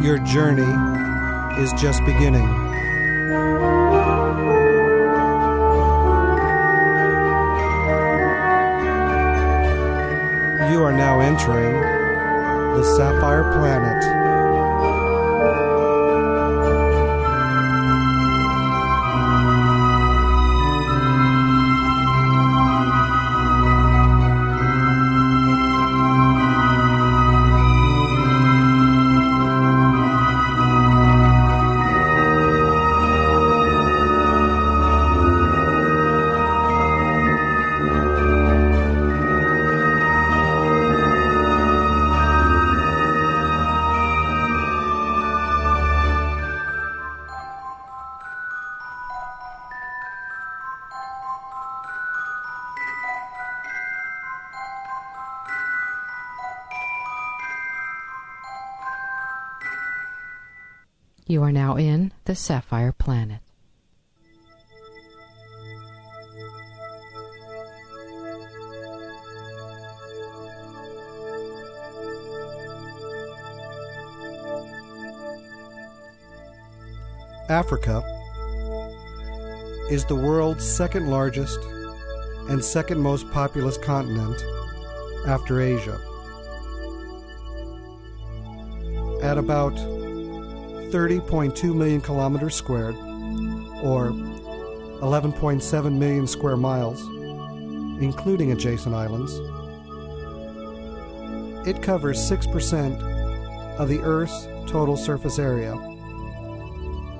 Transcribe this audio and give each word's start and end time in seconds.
Your 0.00 0.18
journey 0.18 0.62
is 1.60 1.72
just 1.72 2.04
beginning. 2.04 2.46
You 10.70 10.82
are 10.84 10.92
now 10.92 11.18
entering 11.18 11.80
the 12.76 12.84
Sapphire 12.96 13.52
Planet. 13.54 14.17
You 61.30 61.42
are 61.42 61.52
now 61.52 61.76
in 61.76 62.10
the 62.24 62.34
Sapphire 62.34 62.90
Planet. 62.90 63.40
Africa 77.50 78.02
is 79.90 80.06
the 80.06 80.14
world's 80.14 80.66
second 80.66 81.10
largest 81.10 81.58
and 82.48 82.64
second 82.64 83.00
most 83.00 83.30
populous 83.32 83.76
continent 83.76 84.42
after 85.26 85.60
Asia. 85.60 86.00
At 89.22 89.36
about 89.36 89.97
30.2 90.90 91.74
million 91.74 92.00
kilometers 92.00 92.54
squared, 92.54 92.94
or 93.82 94.12
11.7 95.00 95.92
million 95.92 96.26
square 96.26 96.56
miles, 96.56 97.02
including 98.02 98.52
adjacent 98.52 98.94
islands, 98.94 99.40
it 101.68 101.82
covers 101.82 102.18
6% 102.18 103.02
of 103.78 103.88
the 103.88 104.00
Earth's 104.00 104.48
total 104.66 104.96
surface 104.96 105.38
area 105.38 105.72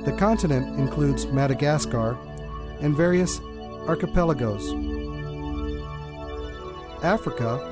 The 0.04 0.14
continent 0.18 0.78
includes 0.78 1.26
Madagascar 1.26 2.18
and 2.80 2.96
various 2.96 3.40
archipelagos. 3.86 4.72
Africa 7.02 7.70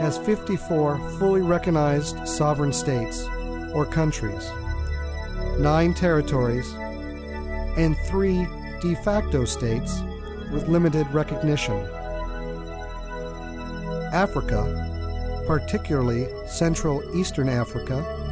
has 0.00 0.18
54 0.18 0.98
fully 1.18 1.42
recognized 1.42 2.26
sovereign 2.26 2.72
states 2.72 3.24
or 3.72 3.86
countries, 3.86 4.50
nine 5.58 5.94
territories, 5.94 6.72
and 7.76 7.96
three 8.06 8.46
de 8.80 8.94
facto 8.96 9.44
states 9.44 10.00
with 10.52 10.68
limited 10.68 11.06
recognition. 11.12 11.76
Africa, 14.12 15.42
particularly 15.46 16.28
Central 16.46 17.02
Eastern 17.16 17.48
Africa, 17.48 18.23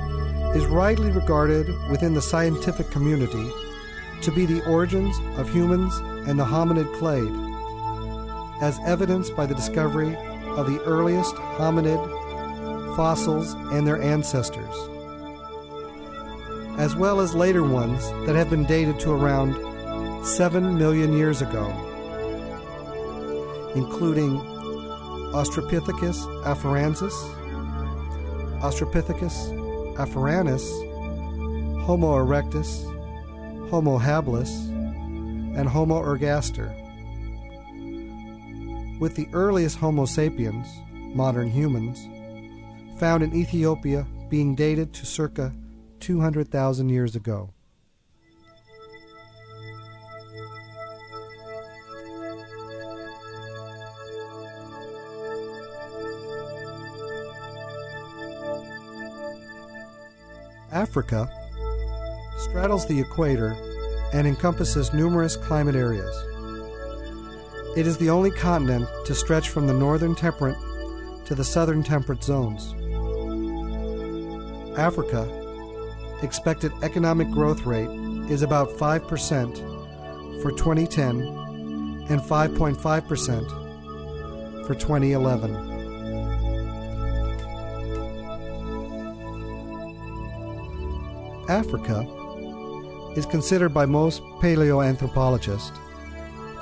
is 0.54 0.66
rightly 0.66 1.10
regarded 1.10 1.66
within 1.90 2.12
the 2.12 2.20
scientific 2.20 2.90
community 2.90 3.50
to 4.20 4.30
be 4.30 4.44
the 4.44 4.64
origins 4.66 5.18
of 5.38 5.50
humans 5.50 5.96
and 6.28 6.38
the 6.38 6.44
hominid 6.44 6.92
clade, 6.98 7.32
as 8.62 8.78
evidenced 8.86 9.34
by 9.34 9.46
the 9.46 9.54
discovery 9.54 10.14
of 10.56 10.66
the 10.66 10.80
earliest 10.84 11.34
hominid 11.34 12.00
fossils 12.96 13.54
and 13.72 13.86
their 13.86 14.00
ancestors, 14.02 14.74
as 16.78 16.94
well 16.94 17.20
as 17.20 17.34
later 17.34 17.62
ones 17.62 18.10
that 18.26 18.36
have 18.36 18.50
been 18.50 18.66
dated 18.66 19.00
to 19.00 19.10
around 19.10 19.54
7 20.26 20.76
million 20.76 21.14
years 21.14 21.40
ago, 21.40 21.66
including 23.74 24.38
Australopithecus 25.32 26.26
afarensis, 26.44 27.14
Australopithecus 28.60 29.61
africanus, 30.02 30.68
Homo 31.86 32.18
erectus, 32.18 32.82
Homo 33.70 33.98
habilis, 34.00 34.50
and 35.56 35.68
Homo 35.68 36.02
ergaster. 36.02 36.68
With 38.98 39.14
the 39.14 39.28
earliest 39.32 39.78
Homo 39.78 40.06
sapiens, 40.06 40.66
modern 41.14 41.48
humans, 41.48 42.00
found 42.98 43.22
in 43.22 43.32
Ethiopia 43.32 44.04
being 44.28 44.56
dated 44.56 44.92
to 44.94 45.06
circa 45.06 45.52
200,000 46.00 46.88
years 46.88 47.14
ago. 47.14 47.51
Africa 60.72 61.28
straddles 62.38 62.86
the 62.86 62.98
equator 62.98 63.54
and 64.14 64.26
encompasses 64.26 64.92
numerous 64.92 65.36
climate 65.36 65.76
areas. 65.76 66.16
It 67.76 67.86
is 67.86 67.98
the 67.98 68.10
only 68.10 68.30
continent 68.30 68.88
to 69.06 69.14
stretch 69.14 69.50
from 69.50 69.66
the 69.66 69.74
northern 69.74 70.14
temperate 70.14 70.56
to 71.26 71.34
the 71.34 71.44
southern 71.44 71.82
temperate 71.82 72.24
zones. 72.24 72.74
Africa 74.78 75.28
expected 76.22 76.72
economic 76.82 77.28
growth 77.30 77.66
rate 77.66 77.90
is 78.30 78.40
about 78.42 78.70
5% 78.70 80.42
for 80.42 80.52
2010 80.52 81.20
and 82.08 82.20
5.5% 82.20 84.66
for 84.66 84.74
2011. 84.74 85.71
Africa 91.52 92.00
is 93.14 93.26
considered 93.26 93.74
by 93.74 93.84
most 93.84 94.22
paleoanthropologists 94.40 95.78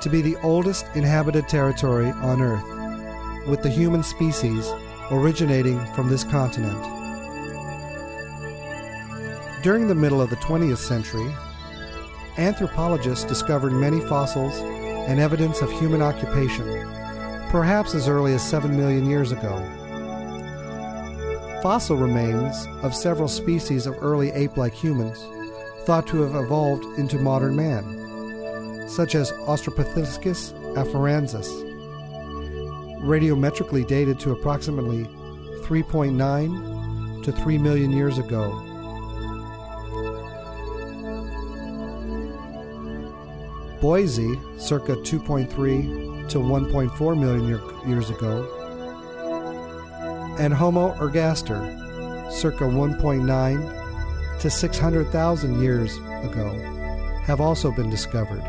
to 0.01 0.09
be 0.09 0.21
the 0.21 0.35
oldest 0.43 0.85
inhabited 0.95 1.47
territory 1.47 2.09
on 2.09 2.41
Earth, 2.41 3.47
with 3.47 3.63
the 3.63 3.69
human 3.69 4.03
species 4.03 4.69
originating 5.09 5.79
from 5.95 6.09
this 6.09 6.25
continent. 6.25 6.83
During 9.63 9.87
the 9.87 9.95
middle 9.95 10.21
of 10.21 10.29
the 10.29 10.35
20th 10.47 10.79
century, 10.79 11.31
anthropologists 12.37 13.23
discovered 13.23 13.71
many 13.71 14.01
fossils 14.01 14.57
and 15.07 15.21
evidence 15.21 15.61
of 15.61 15.71
human 15.71 16.01
occupation, 16.01 16.65
perhaps 17.49 17.95
as 17.95 18.09
early 18.09 18.33
as 18.33 18.45
7 18.45 18.75
million 18.75 19.05
years 19.09 19.31
ago. 19.31 19.80
Fossil 21.61 21.95
remains 21.95 22.65
of 22.81 22.95
several 22.95 23.27
species 23.27 23.85
of 23.85 24.01
early 24.01 24.31
ape 24.31 24.57
like 24.57 24.73
humans 24.73 25.23
thought 25.85 26.07
to 26.07 26.21
have 26.21 26.33
evolved 26.35 26.83
into 26.97 27.19
modern 27.19 27.55
man, 27.55 28.89
such 28.89 29.13
as 29.13 29.31
Australopithecus 29.31 30.53
afarensis, 30.73 31.47
radiometrically 33.03 33.85
dated 33.85 34.19
to 34.19 34.31
approximately 34.31 35.03
3.9 35.65 37.23
to 37.23 37.31
3 37.31 37.57
million 37.59 37.91
years 37.91 38.17
ago. 38.17 38.49
Boise, 43.81 44.39
circa 44.57 44.95
2.3 44.95 46.27
to 46.29 46.39
1.4 46.39 47.19
million 47.19 47.47
year, 47.47 47.61
years 47.87 48.09
ago, 48.09 48.60
and 50.39 50.53
Homo 50.53 50.93
ergaster, 50.95 51.61
circa 52.31 52.63
1.9 52.63 54.39
to 54.39 54.49
600,000 54.49 55.61
years 55.61 55.97
ago, 56.23 56.53
have 57.23 57.41
also 57.41 57.71
been 57.71 57.89
discovered. 57.89 58.41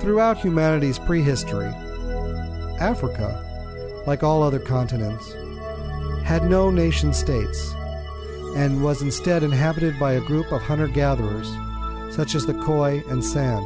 Throughout 0.00 0.38
humanity's 0.38 0.98
prehistory, 0.98 1.72
Africa, 2.80 3.44
like 4.06 4.22
all 4.22 4.42
other 4.42 4.58
continents, 4.58 5.34
had 6.24 6.48
no 6.48 6.70
nation 6.70 7.12
states 7.12 7.74
and 8.56 8.82
was 8.82 9.02
instead 9.02 9.42
inhabited 9.42 9.98
by 9.98 10.12
a 10.12 10.20
group 10.20 10.50
of 10.52 10.62
hunter 10.62 10.88
gatherers 10.88 11.48
such 12.14 12.34
as 12.34 12.46
the 12.46 12.54
Khoi 12.54 13.02
and 13.08 13.24
San. 13.24 13.62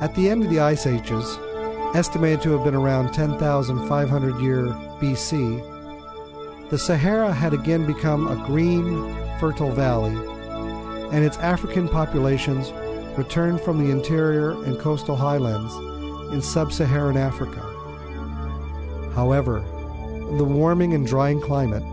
At 0.00 0.14
the 0.14 0.28
end 0.28 0.44
of 0.44 0.50
the 0.50 0.60
Ice 0.60 0.86
Ages, 0.86 1.38
estimated 1.94 2.40
to 2.42 2.50
have 2.52 2.64
been 2.64 2.74
around 2.74 3.12
10,500 3.12 4.40
year 4.40 4.66
BC, 5.00 6.70
the 6.70 6.78
Sahara 6.78 7.32
had 7.32 7.52
again 7.52 7.86
become 7.86 8.28
a 8.28 8.46
green, 8.46 9.14
fertile 9.38 9.70
valley, 9.70 10.14
and 11.14 11.22
its 11.22 11.36
African 11.38 11.88
populations 11.88 12.72
returned 13.18 13.60
from 13.60 13.78
the 13.78 13.90
interior 13.90 14.52
and 14.64 14.78
coastal 14.78 15.16
highlands 15.16 15.74
in 16.32 16.40
sub 16.40 16.72
Saharan 16.72 17.18
Africa. 17.18 17.60
However, 19.14 19.60
the 20.38 20.44
warming 20.44 20.94
and 20.94 21.06
drying 21.06 21.42
climate 21.42 21.84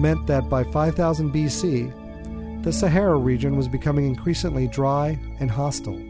meant 0.00 0.26
that 0.26 0.48
by 0.48 0.64
5000 0.64 1.30
BC, 1.30 2.62
the 2.62 2.72
Sahara 2.72 3.18
region 3.18 3.58
was 3.58 3.68
becoming 3.68 4.06
increasingly 4.06 4.68
dry 4.68 5.18
and 5.38 5.50
hostile. 5.50 6.07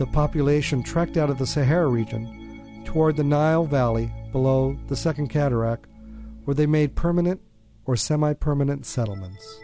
The 0.00 0.06
population 0.06 0.82
trekked 0.82 1.18
out 1.18 1.28
of 1.28 1.36
the 1.36 1.46
Sahara 1.46 1.86
region 1.86 2.82
toward 2.86 3.16
the 3.16 3.22
Nile 3.22 3.66
Valley 3.66 4.10
below 4.32 4.74
the 4.88 4.96
Second 4.96 5.28
Cataract, 5.28 5.86
where 6.46 6.54
they 6.54 6.64
made 6.64 6.96
permanent 6.96 7.38
or 7.84 7.96
semi 7.96 8.32
permanent 8.32 8.86
settlements. 8.86 9.60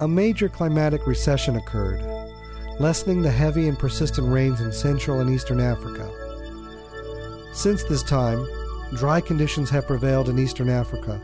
A 0.00 0.08
major 0.08 0.48
climatic 0.48 1.06
recession 1.06 1.56
occurred, 1.56 2.00
lessening 2.80 3.20
the 3.20 3.30
heavy 3.30 3.68
and 3.68 3.78
persistent 3.78 4.32
rains 4.32 4.62
in 4.62 4.72
Central 4.72 5.20
and 5.20 5.28
Eastern 5.28 5.60
Africa. 5.60 6.10
Since 7.52 7.84
this 7.84 8.02
time, 8.02 8.46
dry 8.96 9.20
conditions 9.20 9.70
have 9.70 9.86
prevailed 9.86 10.28
in 10.28 10.38
Eastern 10.38 10.68
Africa, 10.68 11.20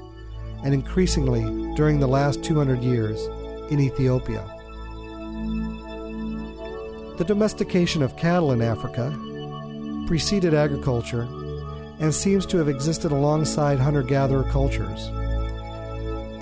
and 0.64 0.74
increasingly 0.74 1.42
during 1.74 2.00
the 2.00 2.08
last 2.08 2.42
200 2.42 2.82
years 2.82 3.26
in 3.70 3.80
Ethiopia. 3.80 4.44
The 7.18 7.24
domestication 7.24 8.02
of 8.02 8.16
cattle 8.16 8.52
in 8.52 8.62
Africa 8.62 9.12
preceded 10.06 10.54
agriculture 10.54 11.28
and 12.00 12.14
seems 12.14 12.46
to 12.46 12.58
have 12.58 12.68
existed 12.68 13.12
alongside 13.12 13.78
hunter 13.78 14.02
gatherer 14.02 14.44
cultures. 14.44 15.10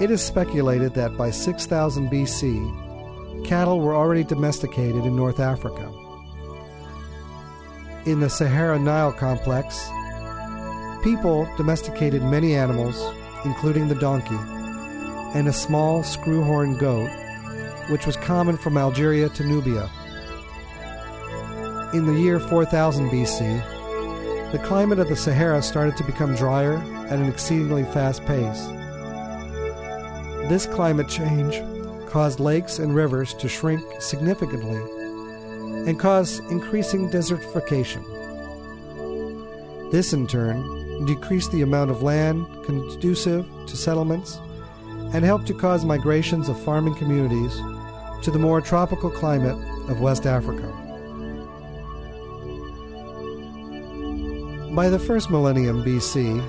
It 0.00 0.10
is 0.10 0.22
speculated 0.22 0.92
that 0.94 1.16
by 1.16 1.30
6000 1.30 2.10
BC, 2.10 3.46
cattle 3.46 3.80
were 3.80 3.94
already 3.94 4.22
domesticated 4.22 5.06
in 5.06 5.16
North 5.16 5.40
Africa. 5.40 5.90
In 8.04 8.20
the 8.20 8.28
Sahara 8.28 8.78
Nile 8.78 9.12
complex, 9.12 9.88
people 11.06 11.48
domesticated 11.56 12.20
many 12.20 12.56
animals, 12.56 13.00
including 13.44 13.86
the 13.86 13.94
donkey, 13.94 14.34
and 15.38 15.46
a 15.46 15.52
small 15.52 16.02
screwhorn 16.02 16.76
goat, 16.80 17.08
which 17.88 18.06
was 18.06 18.16
common 18.16 18.56
from 18.56 18.76
Algeria 18.76 19.28
to 19.28 19.44
Nubia. 19.44 19.88
In 21.94 22.06
the 22.06 22.20
year 22.20 22.40
4000 22.40 23.08
BC, 23.08 24.50
the 24.50 24.58
climate 24.58 24.98
of 24.98 25.08
the 25.08 25.14
Sahara 25.14 25.62
started 25.62 25.96
to 25.96 26.02
become 26.02 26.34
drier 26.34 26.78
at 27.06 27.20
an 27.20 27.28
exceedingly 27.28 27.84
fast 27.84 28.26
pace. 28.26 28.66
This 30.48 30.66
climate 30.66 31.08
change 31.08 31.62
caused 32.10 32.40
lakes 32.40 32.80
and 32.80 32.92
rivers 32.92 33.32
to 33.34 33.48
shrink 33.48 33.80
significantly 34.02 34.80
and 35.88 36.00
caused 36.00 36.42
increasing 36.50 37.08
desertification. 37.08 38.02
This, 39.92 40.12
in 40.12 40.26
turn, 40.26 40.75
decreased 41.04 41.52
the 41.52 41.62
amount 41.62 41.90
of 41.90 42.02
land 42.02 42.46
conducive 42.64 43.46
to 43.66 43.76
settlements 43.76 44.38
and 45.12 45.24
helped 45.24 45.46
to 45.46 45.54
cause 45.54 45.84
migrations 45.84 46.48
of 46.48 46.62
farming 46.62 46.94
communities 46.94 47.54
to 48.22 48.30
the 48.30 48.38
more 48.38 48.60
tropical 48.60 49.10
climate 49.10 49.56
of 49.88 50.00
West 50.00 50.26
Africa. 50.26 50.66
By 54.74 54.88
the 54.88 54.98
first 54.98 55.30
millennium 55.30 55.82
BC, 55.84 56.40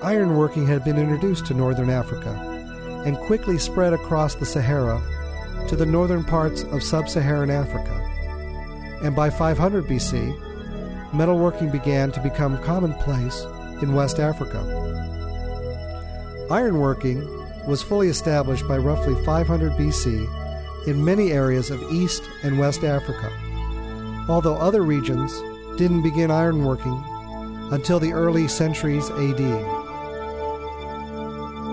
ironworking 0.00 0.66
had 0.66 0.84
been 0.84 0.98
introduced 0.98 1.46
to 1.46 1.54
northern 1.54 1.90
Africa 1.90 2.32
and 3.04 3.16
quickly 3.18 3.58
spread 3.58 3.92
across 3.92 4.34
the 4.34 4.46
Sahara 4.46 5.00
to 5.68 5.76
the 5.76 5.86
northern 5.86 6.24
parts 6.24 6.62
of 6.64 6.82
sub 6.82 7.08
Saharan 7.08 7.50
Africa. 7.50 7.94
And 9.02 9.14
by 9.14 9.30
500 9.30 9.84
BC, 9.84 10.49
metalworking 11.12 11.72
began 11.72 12.12
to 12.12 12.20
become 12.20 12.62
commonplace 12.62 13.44
in 13.82 13.94
West 13.94 14.18
Africa. 14.18 14.58
Ironworking 16.50 17.66
was 17.66 17.82
fully 17.82 18.08
established 18.08 18.66
by 18.66 18.78
roughly 18.78 19.14
500 19.24 19.72
BC 19.72 20.86
in 20.86 21.04
many 21.04 21.32
areas 21.32 21.70
of 21.70 21.82
East 21.92 22.22
and 22.42 22.58
West 22.58 22.84
Africa, 22.84 23.30
although 24.28 24.56
other 24.56 24.82
regions 24.82 25.32
didn't 25.76 26.02
begin 26.02 26.30
ironworking 26.30 27.02
until 27.72 28.00
the 28.00 28.12
early 28.12 28.48
centuries 28.48 29.10
AD. 29.10 29.38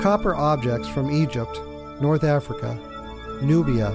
Copper 0.02 0.36
objects 0.36 0.88
from 0.88 1.12
Egypt, 1.12 1.60
North 2.00 2.24
Africa, 2.24 2.78
Nubia, 3.42 3.90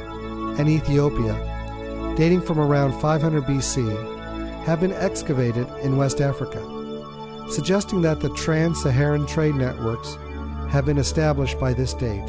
and 0.58 0.68
Ethiopia, 0.68 2.14
dating 2.16 2.42
from 2.42 2.58
around 2.58 2.92
500 3.00 3.44
BC, 3.44 4.11
have 4.64 4.80
been 4.80 4.92
excavated 4.92 5.68
in 5.82 5.96
West 5.96 6.20
Africa, 6.20 6.60
suggesting 7.50 8.02
that 8.02 8.20
the 8.20 8.30
trans 8.30 8.80
Saharan 8.80 9.26
trade 9.26 9.56
networks 9.56 10.16
have 10.70 10.86
been 10.86 10.98
established 10.98 11.58
by 11.58 11.72
this 11.74 11.94
date. 11.94 12.28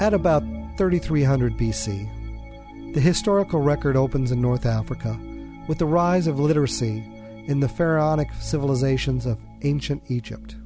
At 0.00 0.14
about 0.14 0.42
3300 0.78 1.58
BC, 1.58 2.94
the 2.94 3.00
historical 3.00 3.60
record 3.60 3.96
opens 3.96 4.32
in 4.32 4.40
North 4.40 4.64
Africa 4.64 5.18
with 5.68 5.78
the 5.78 5.86
rise 5.86 6.26
of 6.26 6.40
literacy 6.40 7.04
in 7.46 7.60
the 7.60 7.68
pharaonic 7.68 8.32
civilizations 8.40 9.26
of 9.26 9.38
ancient 9.62 10.02
Egypt. 10.08 10.56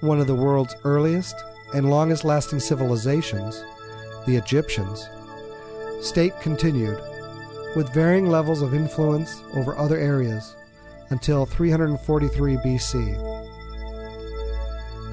One 0.00 0.20
of 0.20 0.28
the 0.28 0.34
world's 0.34 0.76
earliest 0.84 1.34
and 1.74 1.90
longest 1.90 2.24
lasting 2.24 2.60
civilizations, 2.60 3.62
the 4.26 4.36
Egyptians, 4.36 5.08
state 6.00 6.32
continued, 6.40 6.98
with 7.76 7.92
varying 7.92 8.30
levels 8.30 8.62
of 8.62 8.74
influence 8.74 9.42
over 9.54 9.76
other 9.76 9.98
areas, 9.98 10.54
until 11.10 11.46
343 11.46 12.56
BC. 12.56 13.38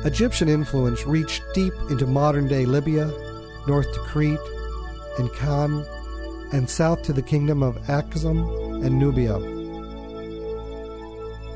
Egyptian 0.06 0.48
influence 0.48 1.06
reached 1.06 1.42
deep 1.54 1.74
into 1.90 2.06
modern 2.06 2.48
day 2.48 2.66
Libya, 2.66 3.12
north 3.68 3.92
to 3.94 4.00
Crete 4.02 4.40
and 5.18 5.34
Canaan, 5.34 5.86
and 6.54 6.70
south 6.70 7.02
to 7.04 7.14
the 7.14 7.22
kingdom 7.22 7.64
of 7.64 7.78
Aksum 7.88 8.86
and 8.86 9.00
Nubia. 9.00 9.38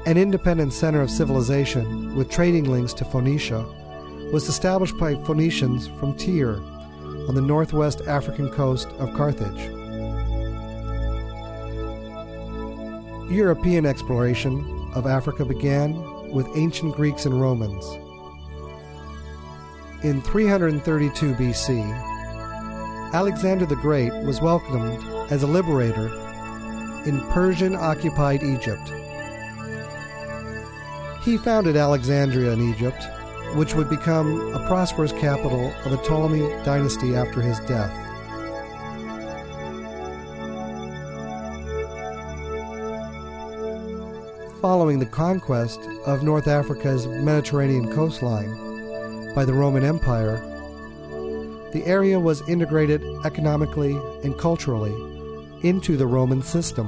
An 0.05 0.17
independent 0.17 0.73
center 0.73 1.01
of 1.01 1.11
civilization 1.11 2.15
with 2.15 2.31
trading 2.31 2.63
links 2.63 2.93
to 2.93 3.05
Phoenicia 3.05 3.63
was 4.31 4.47
established 4.47 4.97
by 4.97 5.15
Phoenicians 5.25 5.87
from 5.99 6.15
Tyre 6.15 6.61
on 7.27 7.35
the 7.35 7.41
northwest 7.41 8.01
African 8.01 8.49
coast 8.51 8.87
of 8.99 9.13
Carthage. 9.13 9.71
European 13.31 13.85
exploration 13.85 14.91
of 14.93 15.07
Africa 15.07 15.45
began 15.45 16.31
with 16.31 16.47
ancient 16.55 16.95
Greeks 16.95 17.25
and 17.25 17.39
Romans. 17.39 17.85
In 20.03 20.21
332 20.21 21.33
BC, 21.33 23.13
Alexander 23.13 23.65
the 23.65 23.75
Great 23.75 24.13
was 24.23 24.41
welcomed 24.41 25.03
as 25.31 25.43
a 25.43 25.47
liberator 25.47 26.07
in 27.05 27.19
Persian 27.31 27.75
occupied 27.75 28.43
Egypt. 28.43 28.91
He 31.23 31.37
founded 31.37 31.75
Alexandria 31.75 32.53
in 32.53 32.71
Egypt, 32.71 33.03
which 33.55 33.73
would 33.73 33.89
become 33.89 34.53
a 34.53 34.67
prosperous 34.67 35.11
capital 35.11 35.73
of 35.85 35.91
the 35.91 35.97
Ptolemy 35.97 36.41
dynasty 36.63 37.15
after 37.15 37.41
his 37.41 37.59
death. 37.61 37.91
Following 44.61 44.99
the 44.99 45.05
conquest 45.05 45.79
of 46.05 46.21
North 46.21 46.47
Africa's 46.47 47.07
Mediterranean 47.07 47.93
coastline 47.93 49.33
by 49.33 49.45
the 49.45 49.53
Roman 49.53 49.83
Empire, 49.83 50.37
the 51.71 51.83
area 51.85 52.19
was 52.19 52.47
integrated 52.49 53.01
economically 53.25 53.93
and 54.23 54.37
culturally 54.37 54.93
into 55.61 55.97
the 55.97 56.07
Roman 56.07 56.41
system. 56.41 56.87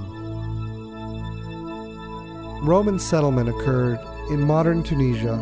Roman 2.63 2.99
settlement 2.99 3.49
occurred 3.49 3.99
in 4.29 4.41
modern 4.41 4.83
Tunisia 4.83 5.35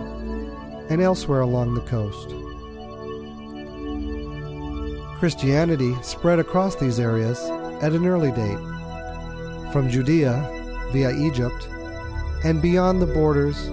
and 0.89 1.01
elsewhere 1.01 1.41
along 1.41 1.73
the 1.73 1.81
coast. 1.81 2.29
Christianity 5.19 5.95
spread 6.01 6.39
across 6.39 6.75
these 6.75 6.99
areas 6.99 7.39
at 7.81 7.93
an 7.93 8.05
early 8.05 8.31
date, 8.31 8.59
from 9.71 9.89
Judea 9.89 10.33
via 10.91 11.11
Egypt 11.11 11.67
and 12.43 12.61
beyond 12.61 13.01
the 13.01 13.05
borders 13.05 13.67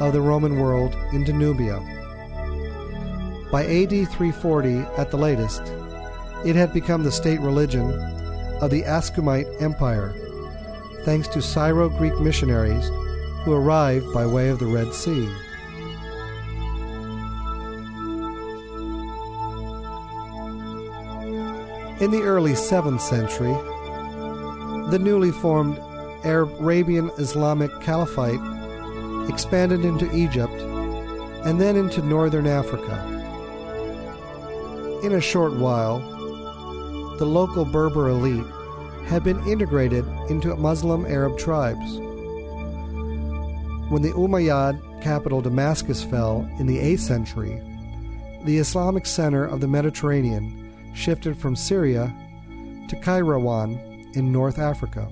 of 0.00 0.12
the 0.12 0.20
Roman 0.20 0.58
world 0.58 0.94
into 1.12 1.32
Nubia. 1.32 1.80
By 3.50 3.64
AD 3.64 3.90
340 3.90 4.78
at 4.96 5.10
the 5.10 5.18
latest, 5.18 5.62
it 6.44 6.56
had 6.56 6.72
become 6.72 7.02
the 7.02 7.12
state 7.12 7.40
religion 7.40 7.90
of 8.60 8.70
the 8.70 8.82
Aksumite 8.82 9.60
Empire, 9.60 10.14
thanks 11.04 11.28
to 11.28 11.42
Syro 11.42 11.88
Greek 11.88 12.18
missionaries 12.20 12.88
who 13.44 13.52
arrived 13.52 14.12
by 14.12 14.26
way 14.26 14.48
of 14.48 14.58
the 14.58 14.66
Red 14.66 14.92
Sea. 14.94 15.28
In 22.00 22.10
the 22.10 22.22
early 22.22 22.54
7th 22.54 23.00
century, 23.00 23.54
the 24.90 24.98
newly 24.98 25.30
formed 25.30 25.78
Arabian 26.24 27.08
Islamic 27.18 27.70
Caliphate 27.80 28.40
expanded 29.30 29.84
into 29.84 30.12
Egypt 30.12 30.52
and 31.44 31.60
then 31.60 31.76
into 31.76 32.02
northern 32.02 32.48
Africa. 32.48 32.98
In 35.04 35.12
a 35.12 35.20
short 35.20 35.54
while, 35.54 36.00
the 37.18 37.26
local 37.26 37.64
Berber 37.64 38.08
elite 38.08 38.44
had 39.06 39.22
been 39.22 39.38
integrated 39.46 40.04
into 40.28 40.56
Muslim 40.56 41.06
Arab 41.06 41.38
tribes. 41.38 41.98
When 43.88 44.02
the 44.02 44.12
Umayyad 44.16 45.00
capital 45.00 45.40
Damascus 45.40 46.02
fell 46.02 46.40
in 46.58 46.66
the 46.66 46.78
8th 46.78 46.98
century, 46.98 47.62
the 48.42 48.58
Islamic 48.58 49.06
center 49.06 49.44
of 49.44 49.60
the 49.60 49.68
Mediterranean 49.68 50.63
shifted 50.94 51.36
from 51.36 51.56
Syria 51.56 52.14
to 52.88 52.96
Kairouan 52.96 54.16
in 54.16 54.32
North 54.32 54.58
Africa. 54.58 55.10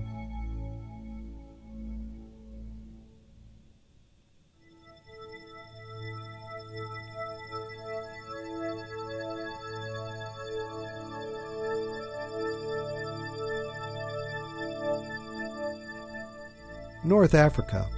North 17.05 17.35
Africa 17.35 17.89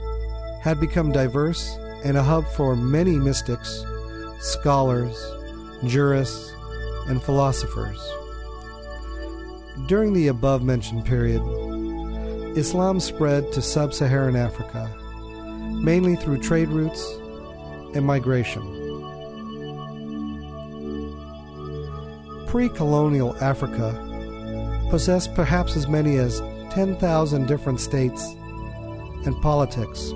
had 0.62 0.80
become 0.80 1.12
diverse 1.12 1.76
and 2.04 2.16
a 2.16 2.22
hub 2.22 2.46
for 2.48 2.74
many 2.74 3.16
mystics, 3.18 3.84
scholars, 4.40 5.14
jurists, 5.84 6.53
and 7.08 7.22
philosophers. 7.22 7.98
During 9.86 10.12
the 10.12 10.28
above 10.28 10.62
mentioned 10.62 11.04
period, 11.04 11.42
Islam 12.56 13.00
spread 13.00 13.52
to 13.52 13.60
sub 13.60 13.92
Saharan 13.92 14.36
Africa, 14.36 14.88
mainly 15.82 16.16
through 16.16 16.38
trade 16.38 16.68
routes 16.68 17.18
and 17.94 18.06
migration. 18.06 18.62
Pre 22.46 22.68
colonial 22.68 23.36
Africa 23.42 23.92
possessed 24.90 25.34
perhaps 25.34 25.76
as 25.76 25.88
many 25.88 26.18
as 26.18 26.40
10,000 26.70 27.46
different 27.46 27.80
states 27.80 28.36
and 29.26 29.34
politics, 29.42 30.12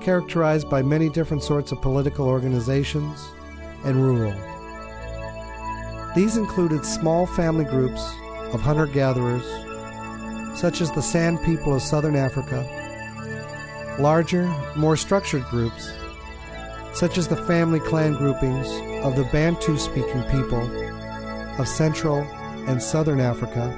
characterized 0.00 0.70
by 0.70 0.82
many 0.82 1.08
different 1.08 1.42
sorts 1.42 1.72
of 1.72 1.82
political 1.82 2.28
organizations 2.28 3.28
and 3.84 3.96
rule. 3.96 4.57
These 6.14 6.36
included 6.36 6.84
small 6.84 7.26
family 7.26 7.64
groups 7.64 8.02
of 8.52 8.62
hunter 8.62 8.86
gatherers, 8.86 9.44
such 10.58 10.80
as 10.80 10.90
the 10.90 11.02
San 11.02 11.38
people 11.38 11.74
of 11.74 11.82
southern 11.82 12.16
Africa, 12.16 12.64
larger, 14.00 14.46
more 14.74 14.96
structured 14.96 15.44
groups, 15.44 15.92
such 16.94 17.18
as 17.18 17.28
the 17.28 17.36
family 17.36 17.78
clan 17.78 18.14
groupings 18.14 18.66
of 19.04 19.16
the 19.16 19.28
Bantu 19.32 19.76
speaking 19.76 20.22
people 20.24 20.62
of 21.60 21.68
central 21.68 22.22
and 22.66 22.82
southern 22.82 23.20
Africa, 23.20 23.68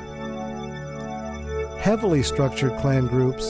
heavily 1.81 2.23
structured 2.23 2.77
clan 2.79 3.07
groups 3.09 3.47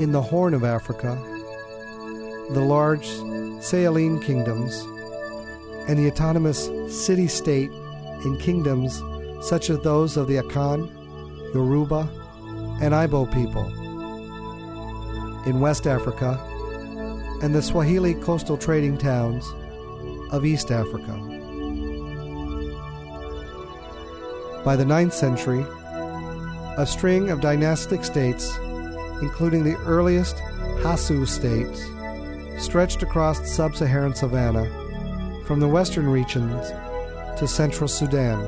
in 0.00 0.10
the 0.10 0.20
Horn 0.20 0.52
of 0.52 0.64
Africa, 0.64 1.16
the 2.50 2.60
large 2.60 3.06
Sahelian 3.62 4.20
kingdoms, 4.20 4.82
and 5.88 5.98
the 5.98 6.10
autonomous 6.10 6.68
city 6.88 7.28
state 7.28 7.70
in 8.24 8.36
kingdoms 8.38 9.02
such 9.40 9.70
as 9.70 9.78
those 9.80 10.16
of 10.16 10.26
the 10.26 10.36
Akan, 10.36 10.90
Yoruba, 11.54 12.08
and 12.80 12.94
Ibo 12.94 13.26
people. 13.26 13.66
In 15.46 15.60
West 15.60 15.86
Africa, 15.86 16.40
and 17.42 17.54
the 17.54 17.60
Swahili 17.60 18.14
coastal 18.14 18.56
trading 18.56 18.96
towns 18.96 19.44
of 20.32 20.46
East 20.46 20.70
Africa. 20.70 21.12
By 24.64 24.76
the 24.76 24.84
9th 24.84 25.12
century, 25.12 25.64
a 26.78 26.86
string 26.86 27.28
of 27.28 27.42
dynastic 27.42 28.02
states, 28.02 28.56
including 29.20 29.62
the 29.62 29.76
earliest 29.84 30.38
Hausa 30.82 31.26
states, 31.26 31.84
stretched 32.58 33.02
across 33.02 33.46
sub 33.50 33.76
Saharan 33.76 34.14
savanna 34.14 34.64
from 35.46 35.60
the 35.60 35.68
western 35.68 36.08
regions 36.08 36.72
to 37.36 37.48
central 37.48 37.88
Sudan. 37.88 38.38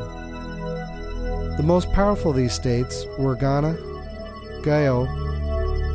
The 1.57 1.63
most 1.63 1.93
powerful 1.93 2.31
of 2.31 2.37
these 2.37 2.53
states 2.53 3.07
were 3.19 3.35
Ghana, 3.35 3.77
Gao, 4.63 5.05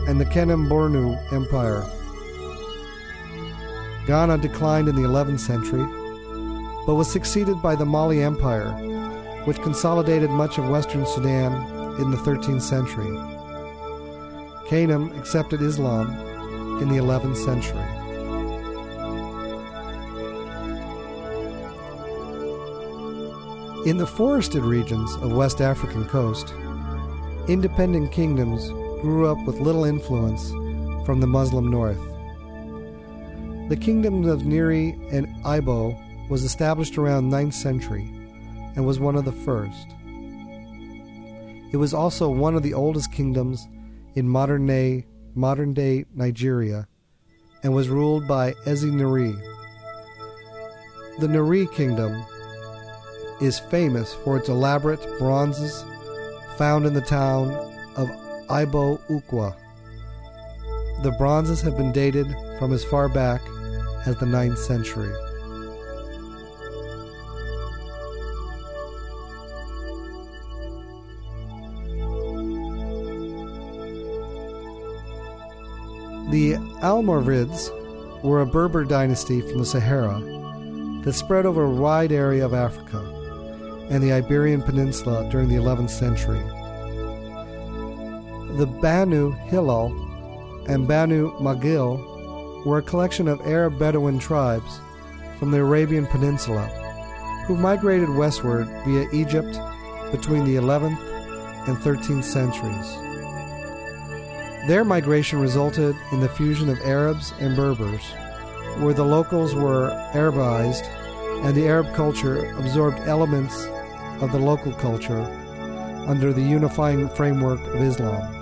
and 0.08 0.20
the 0.20 0.26
Kanem 0.26 0.68
Bornu 0.68 1.18
Empire. 1.32 1.86
Ghana 4.08 4.40
declined 4.40 4.88
in 4.88 4.96
the 4.96 5.08
11th 5.08 5.40
century, 5.40 5.86
but 6.86 6.96
was 6.96 7.12
succeeded 7.12 7.62
by 7.62 7.76
the 7.76 7.86
Mali 7.86 8.24
Empire, 8.24 8.72
which 9.46 9.62
consolidated 9.62 10.30
much 10.30 10.58
of 10.58 10.70
western 10.70 11.06
Sudan 11.06 11.54
in 12.02 12.12
the 12.12 12.18
13th 12.18 12.62
century. 12.62 13.12
Kanem 14.68 15.18
accepted 15.20 15.62
Islam 15.62 16.10
in 16.82 16.90
the 16.90 16.98
11th 16.98 17.38
century. 17.38 17.81
In 23.84 23.98
the 23.98 24.06
forested 24.06 24.62
regions 24.62 25.16
of 25.16 25.34
West 25.34 25.60
African 25.60 26.06
coast, 26.06 26.54
independent 27.48 28.12
kingdoms 28.12 28.70
grew 29.02 29.26
up 29.26 29.44
with 29.48 29.60
little 29.60 29.86
influence 29.86 30.52
from 31.04 31.20
the 31.20 31.26
Muslim 31.26 31.72
north. 31.72 31.98
The 33.70 33.78
kingdoms 33.82 34.28
of 34.28 34.42
Nri 34.42 34.96
and 35.12 35.28
Ibo 35.44 35.98
was 36.30 36.44
established 36.44 37.00
around 37.00 37.32
9th 37.32 37.54
century 37.54 38.04
and 38.76 38.86
was 38.86 39.00
one 39.00 39.16
of 39.16 39.26
the 39.26 39.32
first. 39.32 39.88
It 41.72 41.78
was 41.78 41.96
also 41.96 42.30
one 42.30 42.56
of 42.56 42.62
the 42.62 42.76
oldest 42.76 43.12
kingdoms 43.12 43.68
in 44.14 44.30
modern 44.30 44.68
day, 44.68 45.08
modern 45.34 45.74
day 45.74 46.06
Nigeria 46.14 46.88
and 47.64 47.74
was 47.74 47.90
ruled 47.90 48.28
by 48.28 48.54
Eze 48.68 48.86
Nri. 48.86 49.34
The 51.20 51.26
Nri 51.26 51.72
kingdom 51.74 52.24
is 53.42 53.60
famous 53.60 54.14
for 54.14 54.38
its 54.38 54.50
elaborate 54.50 55.02
bronzes 55.18 55.84
found 56.58 56.86
in 56.86 56.94
the 56.94 57.02
town 57.02 57.52
of 57.96 58.08
Igbo 58.48 59.00
Ukwu. 59.10 59.56
The 61.04 61.12
bronzes 61.18 61.62
have 61.62 61.76
been 61.76 61.92
dated 61.92 62.28
from 62.60 62.72
as 62.72 62.84
far 62.84 63.10
back 63.10 63.42
as 64.06 64.16
the 64.18 64.26
9th 64.28 64.58
century. 64.58 65.12
The 76.30 76.54
Almoravids 76.82 77.72
were 78.24 78.42
a 78.42 78.46
Berber 78.46 78.86
dynasty 78.86 79.42
from 79.42 79.58
the 79.58 79.66
Sahara 79.66 80.20
that 81.04 81.14
spread 81.14 81.46
over 81.46 81.64
a 81.64 81.70
wide 81.70 82.12
area 82.12 82.46
of 82.46 82.54
Africa 82.54 83.21
and 83.92 84.02
the 84.02 84.14
Iberian 84.14 84.62
Peninsula 84.62 85.30
during 85.30 85.50
the 85.50 85.56
11th 85.56 85.90
century. 85.90 86.40
The 88.58 88.66
Banu 88.66 89.32
Hilal 89.32 89.92
and 90.70 90.88
Banu 90.88 91.32
Ma'qil 91.40 92.66
were 92.66 92.78
a 92.78 92.84
collection 92.84 93.28
of 93.28 93.42
Arab 93.42 93.78
Bedouin 93.78 94.18
tribes 94.18 94.80
from 95.38 95.52
the 95.52 95.60
Arabian 95.60 96.08
Peninsula 96.08 96.70
who 97.46 97.58
migrated 97.58 98.10
westward 98.10 98.68
via 98.86 99.10
Egypt 99.12 99.60
between 100.12 100.46
the 100.46 100.56
11th 100.56 100.98
and 101.68 101.78
13th 101.78 102.24
centuries. 102.24 102.96
Their 104.68 104.86
migration 104.86 105.42
resulted 105.42 105.96
in 106.14 106.22
the 106.22 106.30
fusion 106.30 106.70
of 106.70 106.80
Arabs 106.82 107.34
and 107.42 107.58
Berbers, 107.58 108.04
where 108.80 108.94
the 108.94 109.04
locals 109.04 109.54
were 109.54 109.90
Arabized 110.14 110.86
and 111.44 111.58
the 111.58 111.68
Arab 111.68 111.94
culture 111.94 112.54
absorbed 112.56 113.00
elements 113.00 113.68
of 114.22 114.32
the 114.32 114.40
local 114.40 114.72
culture 114.74 115.22
under 116.08 116.32
the 116.32 116.42
unifying 116.42 117.10
framework 117.10 117.60
of 117.68 117.82
Islam. 117.82 118.38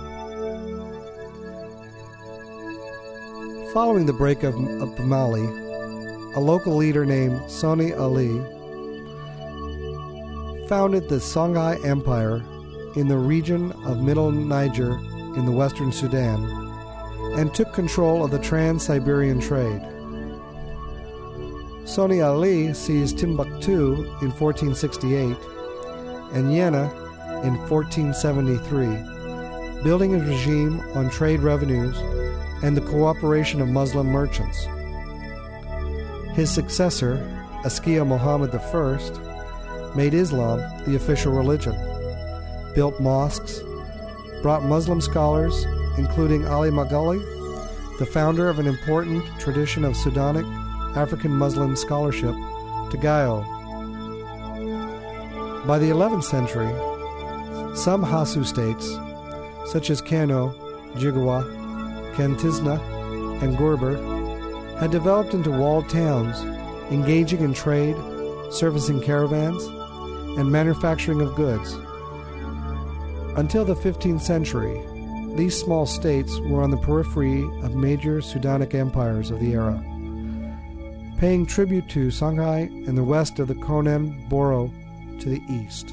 Following 3.72 4.04
the 4.04 4.12
break 4.12 4.42
of, 4.42 4.54
Mali, 5.00 5.44
a 6.34 6.40
local 6.40 6.76
leader 6.76 7.04
named 7.04 7.40
Sonni 7.42 7.98
Ali 7.98 8.38
founded 10.68 11.08
the 11.08 11.16
Songhai 11.16 11.84
Empire 11.84 12.42
in 12.96 13.08
the 13.08 13.16
region 13.16 13.72
of 13.84 14.02
Middle 14.02 14.30
Niger 14.30 14.98
in 15.36 15.46
the 15.46 15.52
western 15.52 15.92
Sudan 15.92 16.44
and 17.38 17.54
took 17.54 17.72
control 17.72 18.24
of 18.24 18.30
the 18.30 18.38
Trans 18.38 18.84
Siberian 18.84 19.40
trade. 19.40 19.80
Sonni 21.84 22.24
Ali 22.24 22.74
seized 22.74 23.18
Timbuktu 23.18 23.94
in 24.22 24.30
1468 24.30 25.36
and 26.32 26.46
Yenna 26.46 26.90
in 27.44 27.56
1473, 27.68 29.82
building 29.82 30.12
his 30.12 30.28
regime 30.28 30.80
on 30.94 31.10
trade 31.10 31.40
revenues 31.40 31.96
and 32.62 32.76
the 32.76 32.82
cooperation 32.82 33.60
of 33.60 33.68
Muslim 33.68 34.06
merchants. 34.06 34.66
His 36.34 36.50
successor, 36.50 37.18
Askia 37.64 38.04
Muhammad 38.04 38.54
I, 38.54 39.94
made 39.96 40.14
Islam 40.14 40.58
the 40.84 40.96
official 40.96 41.32
religion, 41.32 41.74
built 42.74 43.00
mosques, 43.00 43.60
brought 44.42 44.64
Muslim 44.64 45.00
scholars, 45.00 45.64
including 45.98 46.46
Ali 46.46 46.70
Maghali, 46.70 47.18
the 47.98 48.06
founder 48.06 48.48
of 48.48 48.58
an 48.58 48.66
important 48.66 49.24
tradition 49.38 49.84
of 49.84 49.94
Sudanic 49.94 50.46
African 50.96 51.30
Muslim 51.30 51.76
scholarship, 51.76 52.34
to 52.90 52.98
Gao. 53.00 53.59
By 55.66 55.78
the 55.78 55.90
11th 55.90 56.24
century, 56.24 56.72
some 57.76 58.02
Hausa 58.02 58.44
states, 58.46 58.96
such 59.66 59.90
as 59.90 60.00
Kano, 60.00 60.54
Jigawa, 60.94 61.44
Katsina, 62.14 62.80
and 63.42 63.58
Gobir, 63.58 63.98
had 64.78 64.90
developed 64.90 65.34
into 65.34 65.50
walled 65.50 65.86
towns, 65.90 66.40
engaging 66.90 67.40
in 67.40 67.52
trade, 67.52 67.94
servicing 68.50 69.02
caravans, 69.02 69.62
and 70.38 70.50
manufacturing 70.50 71.20
of 71.20 71.34
goods. 71.34 71.74
Until 73.36 73.66
the 73.66 73.76
15th 73.76 74.22
century, 74.22 74.80
these 75.36 75.56
small 75.56 75.84
states 75.84 76.38
were 76.40 76.62
on 76.62 76.70
the 76.70 76.78
periphery 76.78 77.42
of 77.62 77.74
major 77.74 78.20
Sudanic 78.20 78.74
empires 78.74 79.30
of 79.30 79.40
the 79.40 79.52
era, 79.52 79.78
paying 81.18 81.44
tribute 81.44 81.88
to 81.90 82.08
Songhai 82.08 82.66
in 82.88 82.94
the 82.94 83.04
west 83.04 83.38
of 83.38 83.46
the 83.46 83.54
Kanem 83.54 84.26
Bornu 84.30 84.72
to 85.20 85.28
the 85.28 85.42
east. 85.48 85.90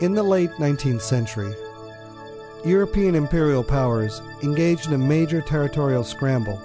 In 0.00 0.14
the 0.14 0.22
late 0.22 0.50
19th 0.52 1.00
century, 1.00 1.52
European 2.64 3.16
imperial 3.16 3.64
powers 3.64 4.20
engaged 4.42 4.86
in 4.86 4.92
a 4.92 4.98
major 4.98 5.40
territorial 5.40 6.04
scramble 6.04 6.60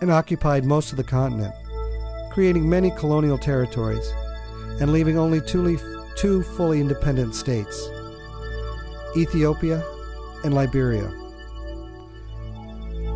and 0.00 0.10
occupied 0.10 0.64
most 0.64 0.90
of 0.90 0.96
the 0.96 1.04
continent, 1.04 1.54
creating 2.32 2.68
many 2.68 2.90
colonial 2.92 3.38
territories 3.38 4.12
and 4.80 4.92
leaving 4.92 5.16
only 5.16 5.40
two, 5.40 5.78
two 6.16 6.42
fully 6.42 6.80
independent 6.80 7.34
states 7.34 7.88
Ethiopia 9.16 9.82
and 10.46 10.54
Liberia. 10.54 11.12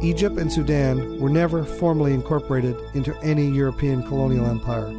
Egypt 0.02 0.38
and 0.38 0.52
Sudan 0.52 1.20
were 1.20 1.30
never 1.30 1.64
formally 1.64 2.12
incorporated 2.12 2.76
into 2.94 3.16
any 3.20 3.48
European 3.48 4.02
colonial 4.02 4.46
empire. 4.46 4.92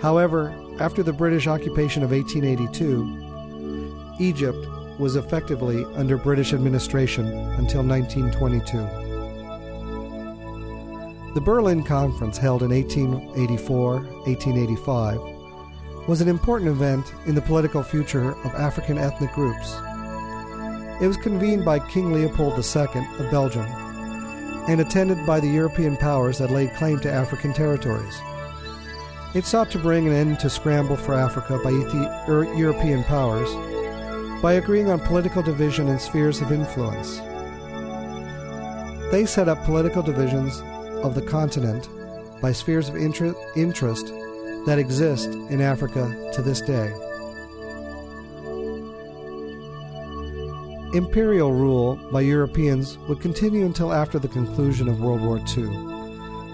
However, 0.00 0.54
after 0.80 1.02
the 1.02 1.12
British 1.12 1.46
occupation 1.46 2.02
of 2.02 2.10
1882, 2.10 4.16
Egypt 4.18 4.66
was 4.98 5.16
effectively 5.16 5.84
under 5.94 6.16
British 6.16 6.52
administration 6.52 7.26
until 7.26 7.82
1922. 7.82 8.78
The 11.34 11.40
Berlin 11.40 11.82
Conference, 11.82 12.38
held 12.38 12.62
in 12.62 12.70
1884 12.70 13.94
1885, 14.26 16.08
was 16.08 16.20
an 16.20 16.28
important 16.28 16.70
event 16.70 17.12
in 17.26 17.34
the 17.34 17.42
political 17.42 17.82
future 17.82 18.32
of 18.44 18.54
African 18.54 18.98
ethnic 18.98 19.32
groups. 19.32 19.76
It 21.00 21.08
was 21.08 21.16
convened 21.16 21.64
by 21.64 21.80
King 21.80 22.12
Leopold 22.12 22.54
II 22.58 23.06
of 23.18 23.30
Belgium 23.30 23.66
and 24.68 24.80
attended 24.80 25.26
by 25.26 25.40
the 25.40 25.48
European 25.48 25.96
powers 25.96 26.38
that 26.38 26.50
laid 26.50 26.74
claim 26.74 27.00
to 27.00 27.12
African 27.12 27.52
territories. 27.52 28.18
It 29.34 29.44
sought 29.44 29.70
to 29.72 29.78
bring 29.78 30.06
an 30.06 30.12
end 30.12 30.38
to 30.40 30.48
scramble 30.48 30.96
for 30.96 31.14
Africa 31.14 31.58
by 31.62 31.72
Ethi- 31.72 32.58
European 32.58 33.02
powers 33.04 33.50
by 34.40 34.54
agreeing 34.54 34.88
on 34.90 35.00
political 35.00 35.42
division 35.42 35.88
and 35.88 36.00
spheres 36.00 36.40
of 36.40 36.52
influence. 36.52 37.18
They 39.10 39.26
set 39.26 39.48
up 39.48 39.64
political 39.64 40.02
divisions 40.02 40.62
of 41.02 41.14
the 41.14 41.22
continent 41.22 41.88
by 42.40 42.52
spheres 42.52 42.88
of 42.88 42.96
inter- 42.96 43.34
interest 43.56 44.12
that 44.66 44.78
exist 44.78 45.28
in 45.28 45.60
Africa 45.60 46.30
to 46.34 46.42
this 46.42 46.60
day. 46.60 46.92
Imperial 50.94 51.50
rule 51.50 51.96
by 52.12 52.20
Europeans 52.20 52.98
would 53.08 53.20
continue 53.20 53.66
until 53.66 53.92
after 53.92 54.20
the 54.20 54.28
conclusion 54.28 54.86
of 54.86 55.00
World 55.00 55.22
War 55.22 55.38
II, 55.38 55.64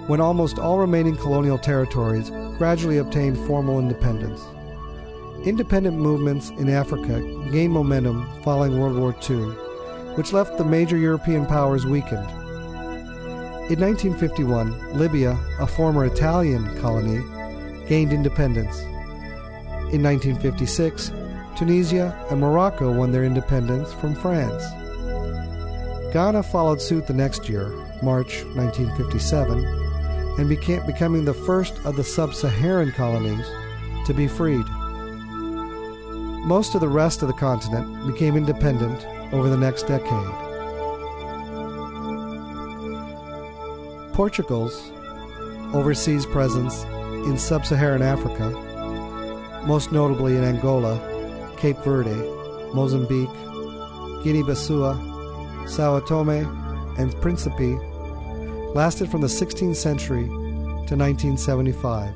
when 0.07 0.19
almost 0.19 0.59
all 0.59 0.79
remaining 0.79 1.15
colonial 1.15 1.59
territories 1.59 2.31
gradually 2.57 2.97
obtained 2.97 3.37
formal 3.47 3.79
independence. 3.79 4.41
Independent 5.45 5.99
movements 5.99 6.49
in 6.57 6.71
Africa 6.71 7.21
gained 7.53 7.75
momentum 7.75 8.27
following 8.43 8.81
World 8.81 8.97
War 8.97 9.15
II, 9.29 9.45
which 10.17 10.33
left 10.33 10.57
the 10.57 10.65
major 10.65 10.97
European 10.97 11.45
powers 11.45 11.85
weakened. 11.85 12.31
In 13.69 13.79
1951, 13.79 14.99
Libya, 14.99 15.39
a 15.59 15.67
former 15.67 16.07
Italian 16.07 16.65
colony, 16.81 17.23
gained 17.89 18.15
independence. 18.15 18.81
In 19.93 20.03
1956, 20.03 21.11
Tunisia 21.61 22.17
and 22.31 22.41
Morocco 22.41 22.91
won 22.91 23.13
their 23.13 23.23
independence 23.23 23.93
from 23.93 24.15
France. 24.15 24.65
Ghana 26.11 26.43
followed 26.43 26.81
suit 26.81 27.07
the 27.07 27.13
next 27.13 27.51
year, 27.51 27.69
March 28.03 28.45
1957, 28.55 29.67
and 30.39 30.49
became 30.49 30.87
becoming 30.87 31.27
the 31.27 31.35
first 31.35 31.75
of 31.85 31.97
the 31.97 32.03
sub-Saharan 32.03 32.93
colonies 32.93 33.47
to 34.07 34.15
be 34.15 34.27
freed. 34.27 34.65
Most 36.47 36.75
of 36.75 36.81
the 36.81 36.89
rest 36.89 37.21
of 37.21 37.29
the 37.29 37.35
continent 37.35 38.07
became 38.11 38.39
independent 38.39 39.07
over 39.31 39.51
the 39.51 39.59
next 39.59 39.83
decade. 39.83 40.33
Portugal's 44.15 44.91
overseas 45.75 46.25
presence 46.25 46.85
in 47.29 47.37
sub 47.37 47.67
Saharan 47.67 48.01
Africa, 48.01 48.49
most 49.67 49.93
notably 49.93 50.39
in 50.39 50.43
Angola, 50.43 51.10
Cape 51.61 51.77
Verde, 51.85 52.17
Mozambique, 52.73 53.29
Guinea 54.25 54.43
Bissau, 54.43 55.69
Sao 55.69 56.01
Tome, 56.01 56.47
and 56.99 57.15
Principe, 57.21 57.79
lasted 58.75 59.11
from 59.11 59.21
the 59.21 59.27
16th 59.27 59.77
century 59.77 60.25
to 60.25 60.97
1975, 60.97 62.15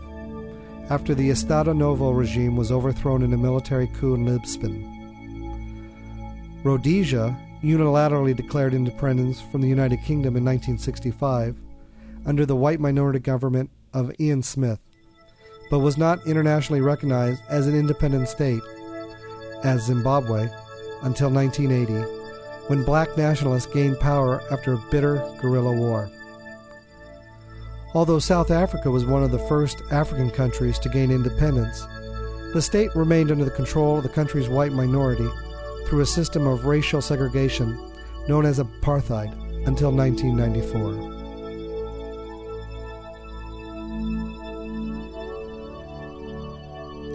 after 0.88 1.14
the 1.14 1.28
Estado 1.28 1.74
Novo 1.74 2.11
regime 2.11 2.57
was 2.57 2.72
overthrown 2.72 3.22
in 3.22 3.35
a 3.35 3.37
military 3.37 3.87
coup 3.88 4.14
in 4.14 4.24
Lisbon. 4.24 4.90
Rhodesia 6.64 7.37
unilaterally 7.62 8.35
declared 8.35 8.72
independence 8.72 9.42
from 9.42 9.61
the 9.61 9.68
United 9.68 9.98
Kingdom 10.02 10.37
in 10.37 10.44
1965 10.44 11.54
under 12.24 12.46
the 12.46 12.57
white 12.57 12.80
minority 12.80 13.18
government 13.18 13.68
of 13.92 14.18
Ian 14.18 14.42
Smith, 14.42 14.80
but 15.70 15.80
was 15.80 15.98
not 15.98 16.26
internationally 16.26 16.80
recognized 16.80 17.42
as 17.50 17.66
an 17.66 17.74
independent 17.74 18.28
state, 18.28 18.62
as 19.64 19.87
Zimbabwe, 19.87 20.48
until 21.03 21.31
1980, 21.31 21.92
when 22.68 22.85
black 22.85 23.16
nationalists 23.16 23.66
gained 23.66 23.98
power 23.98 24.42
after 24.50 24.74
a 24.74 24.85
bitter 24.90 25.16
guerrilla 25.40 25.72
war. 25.72 26.11
Although 27.94 28.18
South 28.18 28.50
Africa 28.50 28.90
was 28.90 29.05
one 29.05 29.22
of 29.22 29.31
the 29.31 29.38
first 29.38 29.83
African 29.90 30.31
countries 30.31 30.79
to 30.81 30.88
gain 30.88 31.11
independence, 31.11 31.87
the 32.53 32.62
state 32.62 32.94
remained 32.94 33.31
under 33.31 33.44
the 33.44 33.50
control 33.50 33.96
of 33.96 34.03
the 34.03 34.09
country's 34.09 34.48
white 34.48 34.72
minority 34.72 35.29
through 35.87 36.00
a 36.00 36.07
system 36.07 36.46
of 36.46 36.64
racial 36.64 37.03
segregation 37.03 37.77
known 38.29 38.46
as 38.46 38.59
apartheid 38.59 39.33
until 39.66 39.92
1994. 39.92 41.14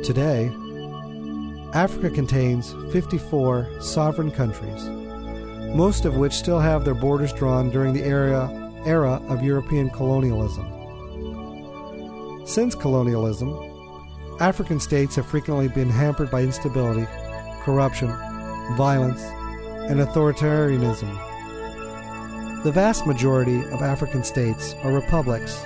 Today, 0.04 0.50
Africa 1.74 2.10
contains 2.10 2.74
54 2.92 3.80
sovereign 3.80 4.32
countries, 4.32 4.90
most 5.76 6.06
of 6.06 6.18
which 6.18 6.34
still 6.34 6.60
have 6.60 6.84
their 6.84 6.96
borders 6.96 7.32
drawn 7.32 7.70
during 7.70 7.94
the 7.94 8.04
era, 8.04 8.50
era 8.86 9.22
of 9.28 9.44
European 9.44 9.92
colonialism. 9.92 10.66
Since 12.48 12.74
colonialism, 12.74 13.54
African 14.40 14.80
states 14.80 15.16
have 15.18 15.28
frequently 15.28 15.68
been 15.68 15.92
hampered 15.92 16.32
by 16.32 16.42
instability, 16.42 17.06
corruption, 17.62 18.08
violence, 18.76 19.22
and 19.22 20.00
authoritarianism. 20.00 21.14
The 22.64 22.72
vast 22.72 23.06
majority 23.06 23.60
of 23.66 23.84
African 23.84 24.24
states 24.24 24.74
are 24.82 24.92
republics 24.92 25.62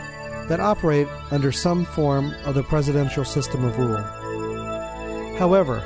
that 0.50 0.60
operate 0.60 1.08
under 1.32 1.54
some 1.54 1.86
form 1.86 2.34
of 2.44 2.56
the 2.56 2.63
presidential 2.63 3.24
system 3.24 3.63
of 3.63 3.80
rule. 3.80 4.22
However, 5.38 5.82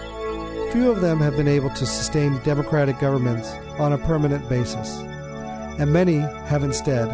few 0.72 0.92
of 0.92 1.02
them 1.02 1.20
have 1.20 1.38
been 1.38 1.48
able 1.48 1.70
to 1.72 1.86
sustain 1.86 2.42
democratic 2.44 3.00
governments 3.00 3.52
on 3.80 3.94
a 3.94 3.98
permanent 3.98 4.48
basis, 4.50 4.98
and 5.80 5.92
many 5.92 6.18
have 6.48 6.64
instead 6.64 7.08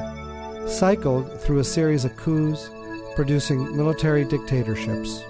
cycled 0.68 1.40
through 1.42 1.60
a 1.60 1.64
series 1.64 2.06
of 2.06 2.16
coups 2.18 2.70
producing 3.16 3.76
military 3.78 4.26
dictatorships. 4.26 5.24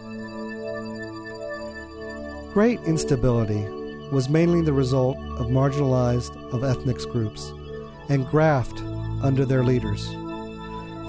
Great 2.54 2.80
instability 2.82 3.68
was 4.12 4.30
mainly 4.30 4.62
the 4.62 4.72
result 4.72 5.18
of 5.40 5.48
marginalized 5.48 6.36
of 6.54 6.64
ethnic 6.64 7.00
groups 7.12 7.52
and 8.10 8.28
graft 8.28 8.82
under 9.24 9.44
their 9.44 9.64
leaders. 9.64 10.08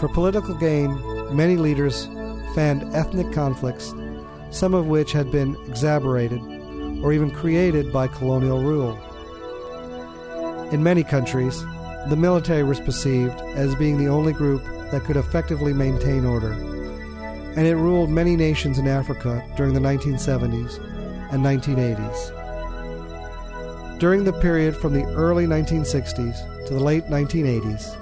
For 0.01 0.09
political 0.09 0.55
gain, 0.55 0.91
many 1.37 1.57
leaders 1.57 2.07
fanned 2.55 2.95
ethnic 2.95 3.31
conflicts 3.33 3.93
some 4.55 4.73
of 4.73 4.87
which 4.87 5.11
had 5.11 5.33
been 5.33 5.57
exacerbated 5.67 6.41
or 7.03 7.13
even 7.13 7.29
created 7.29 7.93
by 7.93 8.07
colonial 8.07 8.63
rule. 8.63 8.97
In 10.71 10.81
many 10.81 11.03
countries, 11.03 11.65
the 12.09 12.17
military 12.17 12.63
was 12.63 12.79
perceived 12.79 13.35
as 13.57 13.75
being 13.75 13.99
the 13.99 14.07
only 14.07 14.33
group 14.33 14.63
that 14.93 15.03
could 15.03 15.17
effectively 15.17 15.73
maintain 15.73 16.25
order, 16.25 16.53
and 16.53 17.67
it 17.67 17.75
ruled 17.75 18.11
many 18.11 18.37
nations 18.37 18.79
in 18.79 18.87
Africa 18.87 19.45
during 19.57 19.75
the 19.75 19.81
1970s 19.81 20.79
and 21.33 21.45
1980s. 21.45 22.31
During 23.99 24.23
the 24.23 24.33
period 24.35 24.77
from 24.77 24.93
the 24.93 25.05
early 25.15 25.47
1960s 25.47 26.67
to 26.67 26.75
the 26.75 26.81
late 26.81 27.07
1980s, 27.07 27.97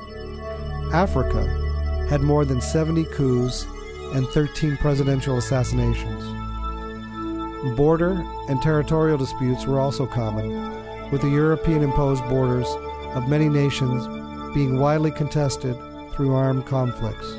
Africa 0.93 1.47
had 2.11 2.21
more 2.21 2.45
than 2.45 2.61
70 2.61 3.07
coups 3.07 3.65
and 4.15 4.27
13 4.29 4.77
presidential 4.77 5.39
assassinations. 5.39 6.32
Border 7.77 8.27
and 8.49 8.61
territorial 8.61 9.17
disputes 9.17 9.67
were 9.67 9.79
also 9.79 10.05
common, 10.05 10.51
with 11.13 11.23
the 11.23 11.31
European 11.31 11.83
imposed 11.83 12.29
borders 12.29 12.67
of 13.15 13.29
many 13.29 13.49
nations 13.49 14.07
being 14.53 14.81
widely 14.81 15.13
contested 15.13 15.77
through 16.13 16.35
armed 16.35 16.67
conflicts. 16.67 17.39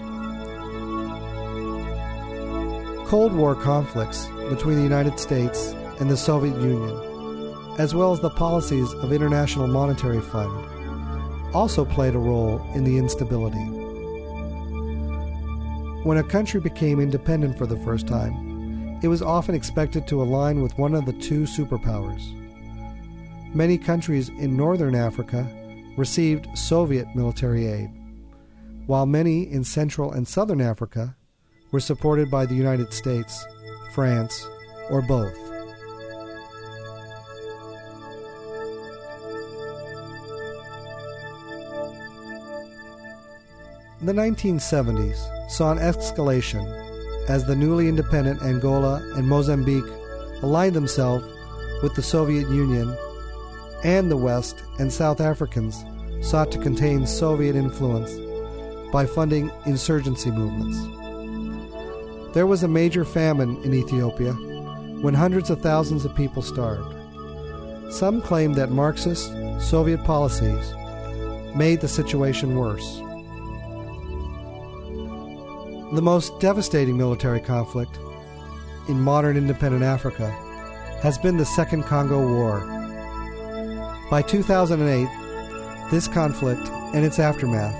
Cold 3.09 3.33
War 3.33 3.53
conflicts 3.53 4.27
between 4.49 4.77
the 4.77 4.83
United 4.83 5.19
States 5.19 5.73
and 5.99 6.09
the 6.09 6.17
Soviet 6.17 6.55
Union, 6.55 7.75
as 7.77 7.93
well 7.93 8.13
as 8.13 8.21
the 8.21 8.29
policies 8.29 8.93
of 8.93 9.11
International 9.11 9.67
Monetary 9.67 10.21
Fund, 10.21 10.51
also 11.53 11.83
played 11.83 12.15
a 12.15 12.19
role 12.19 12.65
in 12.73 12.85
the 12.85 12.97
instability. 12.97 13.65
When 16.03 16.17
a 16.17 16.23
country 16.23 16.59
became 16.59 16.99
independent 16.99 17.57
for 17.57 17.67
the 17.67 17.77
first 17.77 18.07
time, 18.07 18.42
it 19.03 19.09
was 19.09 19.21
often 19.21 19.53
expected 19.53 20.07
to 20.07 20.21
align 20.21 20.61
with 20.61 20.77
one 20.77 20.95
of 20.95 21.05
the 21.05 21.11
two 21.11 21.41
superpowers. 21.41 22.33
Many 23.53 23.77
countries 23.77 24.29
in 24.29 24.55
northern 24.55 24.95
Africa 24.95 25.45
received 25.97 26.57
Soviet 26.57 27.05
military 27.13 27.67
aid, 27.67 27.89
while 28.87 29.05
many 29.05 29.51
in 29.51 29.65
Central 29.65 30.13
and 30.13 30.25
Southern 30.25 30.61
Africa 30.61 31.17
were 31.71 31.81
supported 31.81 32.31
by 32.31 32.45
the 32.45 32.55
United 32.55 32.93
States, 32.93 33.45
France, 33.93 34.47
or 34.89 35.01
both. 35.01 35.35
The 44.01 44.13
1970s 44.13 45.51
saw 45.51 45.73
an 45.73 45.79
escalation 45.79 46.92
as 47.27 47.45
the 47.45 47.55
newly 47.55 47.87
independent 47.87 48.41
Angola 48.41 48.95
and 49.15 49.27
Mozambique 49.27 49.83
aligned 50.41 50.75
themselves 50.75 51.25
with 51.81 51.95
the 51.95 52.01
Soviet 52.01 52.49
Union, 52.49 52.95
and 53.83 54.09
the 54.09 54.17
West 54.17 54.63
and 54.79 54.91
South 54.91 55.21
Africans 55.21 55.83
sought 56.21 56.51
to 56.51 56.57
contain 56.57 57.05
Soviet 57.05 57.55
influence 57.55 58.11
by 58.91 59.05
funding 59.05 59.51
insurgency 59.65 60.31
movements. 60.31 60.77
There 62.33 62.47
was 62.47 62.63
a 62.63 62.67
major 62.67 63.05
famine 63.05 63.61
in 63.63 63.73
Ethiopia 63.73 64.33
when 65.01 65.13
hundreds 65.13 65.49
of 65.49 65.61
thousands 65.61 66.05
of 66.05 66.15
people 66.15 66.41
starved. 66.41 66.95
Some 67.91 68.21
claim 68.21 68.53
that 68.53 68.71
Marxist 68.71 69.31
Soviet 69.59 70.03
policies 70.03 70.73
made 71.55 71.81
the 71.81 71.87
situation 71.87 72.55
worse. 72.55 73.01
The 75.93 76.01
most 76.01 76.39
devastating 76.39 76.97
military 76.97 77.39
conflict 77.39 77.99
in 78.87 78.99
modern 78.99 79.37
independent 79.37 79.83
Africa 79.83 80.31
has 81.03 81.19
been 81.19 81.37
the 81.37 81.45
Second 81.45 81.83
Congo 81.83 82.17
War. 82.27 82.61
By 84.09 84.23
2008, 84.23 85.07
this 85.91 86.07
conflict 86.07 86.67
and 86.95 87.05
its 87.05 87.19
aftermath 87.19 87.75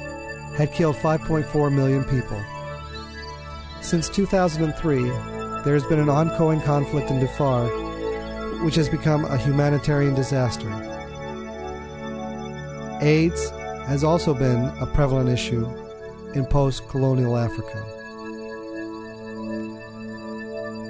had 0.55 0.71
killed 0.71 0.95
5.4 0.97 1.73
million 1.73 2.03
people. 2.03 2.39
Since 3.81 4.09
2003, 4.09 5.05
there 5.63 5.73
has 5.73 5.83
been 5.85 5.97
an 5.97 6.07
ongoing 6.07 6.61
conflict 6.61 7.09
in 7.09 7.19
Darfur, 7.19 7.65
which 8.63 8.75
has 8.75 8.89
become 8.89 9.25
a 9.25 9.39
humanitarian 9.39 10.13
disaster. 10.13 10.69
AIDS 13.01 13.49
has 13.87 14.03
also 14.03 14.35
been 14.35 14.65
a 14.79 14.85
prevalent 14.85 15.29
issue 15.29 15.65
in 16.35 16.45
post 16.45 16.87
colonial 16.89 17.37
Africa. 17.37 18.02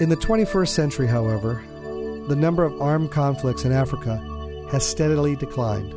In 0.03 0.09
the 0.09 0.17
21st 0.17 0.67
century, 0.67 1.07
however, 1.07 1.63
the 2.27 2.35
number 2.35 2.65
of 2.65 2.81
armed 2.81 3.09
conflicts 3.09 3.63
in 3.63 3.71
Africa 3.71 4.17
has 4.69 4.85
steadily 4.85 5.37
declined. 5.37 5.93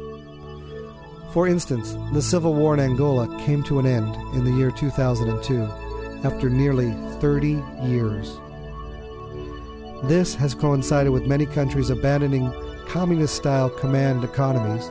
For 1.33 1.49
instance, 1.49 1.97
the 2.13 2.23
civil 2.23 2.55
war 2.55 2.73
in 2.73 2.79
Angola 2.79 3.27
came 3.45 3.65
to 3.65 3.81
an 3.81 3.87
end 3.87 4.15
in 4.37 4.45
the 4.45 4.53
year 4.53 4.71
2002 4.71 5.61
after 6.25 6.49
nearly 6.49 6.93
30 7.19 7.61
years. 7.83 8.39
This 10.05 10.37
has 10.37 10.55
coincided 10.55 11.11
with 11.11 11.27
many 11.27 11.45
countries 11.45 11.91
abandoning 11.91 12.53
communist 12.87 13.35
style 13.35 13.71
command 13.71 14.23
economies 14.23 14.89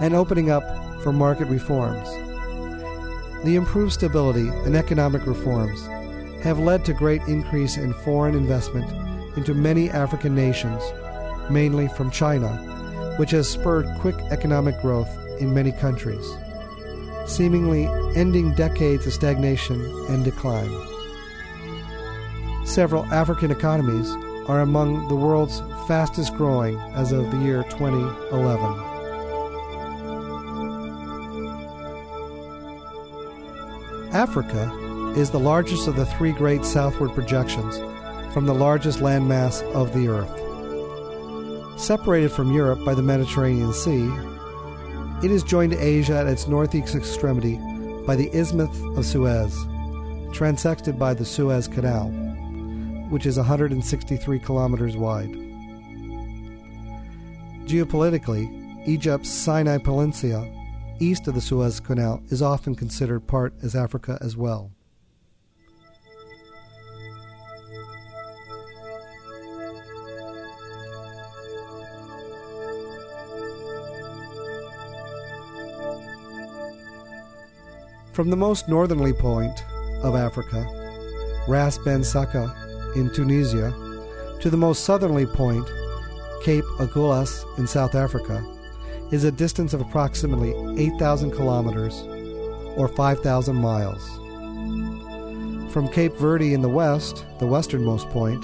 and 0.00 0.14
opening 0.14 0.52
up 0.52 0.62
for 1.02 1.12
market 1.12 1.48
reforms. 1.48 2.08
The 3.44 3.56
improved 3.56 3.92
stability 3.92 4.46
and 4.64 4.76
economic 4.76 5.26
reforms 5.26 5.82
have 6.42 6.58
led 6.58 6.84
to 6.84 6.92
great 6.92 7.22
increase 7.22 7.76
in 7.76 7.92
foreign 7.92 8.34
investment 8.34 8.90
into 9.36 9.54
many 9.54 9.88
African 9.90 10.34
nations, 10.34 10.82
mainly 11.50 11.88
from 11.88 12.10
China, 12.10 12.48
which 13.16 13.30
has 13.30 13.48
spurred 13.48 13.86
quick 14.00 14.16
economic 14.30 14.80
growth 14.80 15.08
in 15.40 15.54
many 15.54 15.72
countries, 15.72 16.26
seemingly 17.26 17.86
ending 18.16 18.54
decades 18.54 19.06
of 19.06 19.12
stagnation 19.12 19.80
and 20.08 20.24
decline. 20.24 20.70
Several 22.64 23.04
African 23.06 23.50
economies 23.50 24.10
are 24.48 24.60
among 24.60 25.08
the 25.08 25.16
world's 25.16 25.60
fastest 25.86 26.34
growing 26.34 26.76
as 26.94 27.12
of 27.12 27.30
the 27.30 27.38
year 27.38 27.62
2011. 27.64 28.92
Africa 34.12 34.81
is 35.16 35.30
the 35.30 35.38
largest 35.38 35.88
of 35.88 35.96
the 35.96 36.06
three 36.06 36.32
great 36.32 36.64
southward 36.64 37.12
projections 37.12 37.78
from 38.32 38.46
the 38.46 38.54
largest 38.54 39.00
landmass 39.00 39.62
of 39.74 39.92
the 39.92 40.08
Earth. 40.08 40.38
Separated 41.78 42.32
from 42.32 42.52
Europe 42.52 42.82
by 42.84 42.94
the 42.94 43.02
Mediterranean 43.02 43.72
Sea, 43.74 44.10
it 45.22 45.30
is 45.30 45.42
joined 45.42 45.72
to 45.72 45.78
Asia 45.78 46.16
at 46.16 46.26
its 46.26 46.48
northeast 46.48 46.94
extremity 46.94 47.56
by 48.06 48.16
the 48.16 48.30
Isthmus 48.34 48.70
of 48.96 49.04
Suez, 49.04 49.54
transected 50.32 50.98
by 50.98 51.12
the 51.12 51.24
Suez 51.24 51.68
Canal, 51.68 52.08
which 53.10 53.26
is 53.26 53.36
163 53.36 54.38
kilometers 54.38 54.96
wide. 54.96 55.30
Geopolitically, 57.66 58.88
Egypt's 58.88 59.30
Sinai 59.30 59.78
Peninsula, 59.78 60.50
east 61.00 61.28
of 61.28 61.34
the 61.34 61.40
Suez 61.40 61.80
Canal, 61.80 62.22
is 62.30 62.42
often 62.42 62.74
considered 62.74 63.26
part 63.26 63.52
as 63.62 63.76
Africa 63.76 64.18
as 64.20 64.36
well. 64.36 64.70
From 78.12 78.28
the 78.28 78.36
most 78.36 78.68
northerly 78.68 79.14
point 79.14 79.64
of 80.02 80.14
Africa, 80.14 80.66
Ras 81.48 81.78
Ben 81.78 82.02
Sakka 82.02 82.94
in 82.94 83.10
Tunisia, 83.14 83.72
to 84.38 84.50
the 84.50 84.56
most 84.56 84.84
southerly 84.84 85.24
point, 85.24 85.66
Cape 86.42 86.64
Agulhas 86.78 87.46
in 87.58 87.66
South 87.66 87.94
Africa, 87.94 88.44
is 89.12 89.24
a 89.24 89.32
distance 89.32 89.72
of 89.72 89.80
approximately 89.80 90.52
8,000 90.78 91.30
kilometers 91.30 92.02
or 92.76 92.86
5,000 92.86 93.56
miles. 93.56 94.02
From 95.72 95.88
Cape 95.88 96.12
Verde 96.16 96.52
in 96.52 96.60
the 96.60 96.68
west, 96.68 97.24
the 97.38 97.46
westernmost 97.46 98.10
point, 98.10 98.42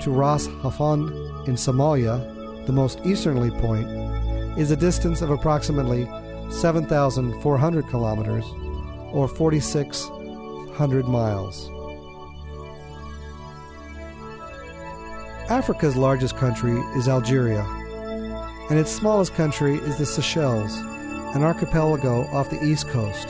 to 0.00 0.10
Ras 0.10 0.48
Hafun 0.48 1.46
in 1.46 1.54
Somalia, 1.54 2.66
the 2.66 2.72
most 2.72 2.98
easterly 3.04 3.52
point, 3.52 3.86
is 4.58 4.72
a 4.72 4.76
distance 4.76 5.22
of 5.22 5.30
approximately 5.30 6.08
7,400 6.50 7.88
kilometers 7.88 8.44
or 9.12 9.28
4,600 9.28 11.06
miles. 11.06 11.70
Africa's 15.50 15.96
largest 15.96 16.36
country 16.36 16.78
is 16.96 17.08
Algeria, 17.08 17.62
and 18.68 18.78
its 18.78 18.90
smallest 18.90 19.34
country 19.34 19.76
is 19.76 19.96
the 19.96 20.04
Seychelles, 20.04 20.76
an 21.34 21.42
archipelago 21.42 22.26
off 22.32 22.50
the 22.50 22.62
east 22.62 22.88
coast. 22.88 23.28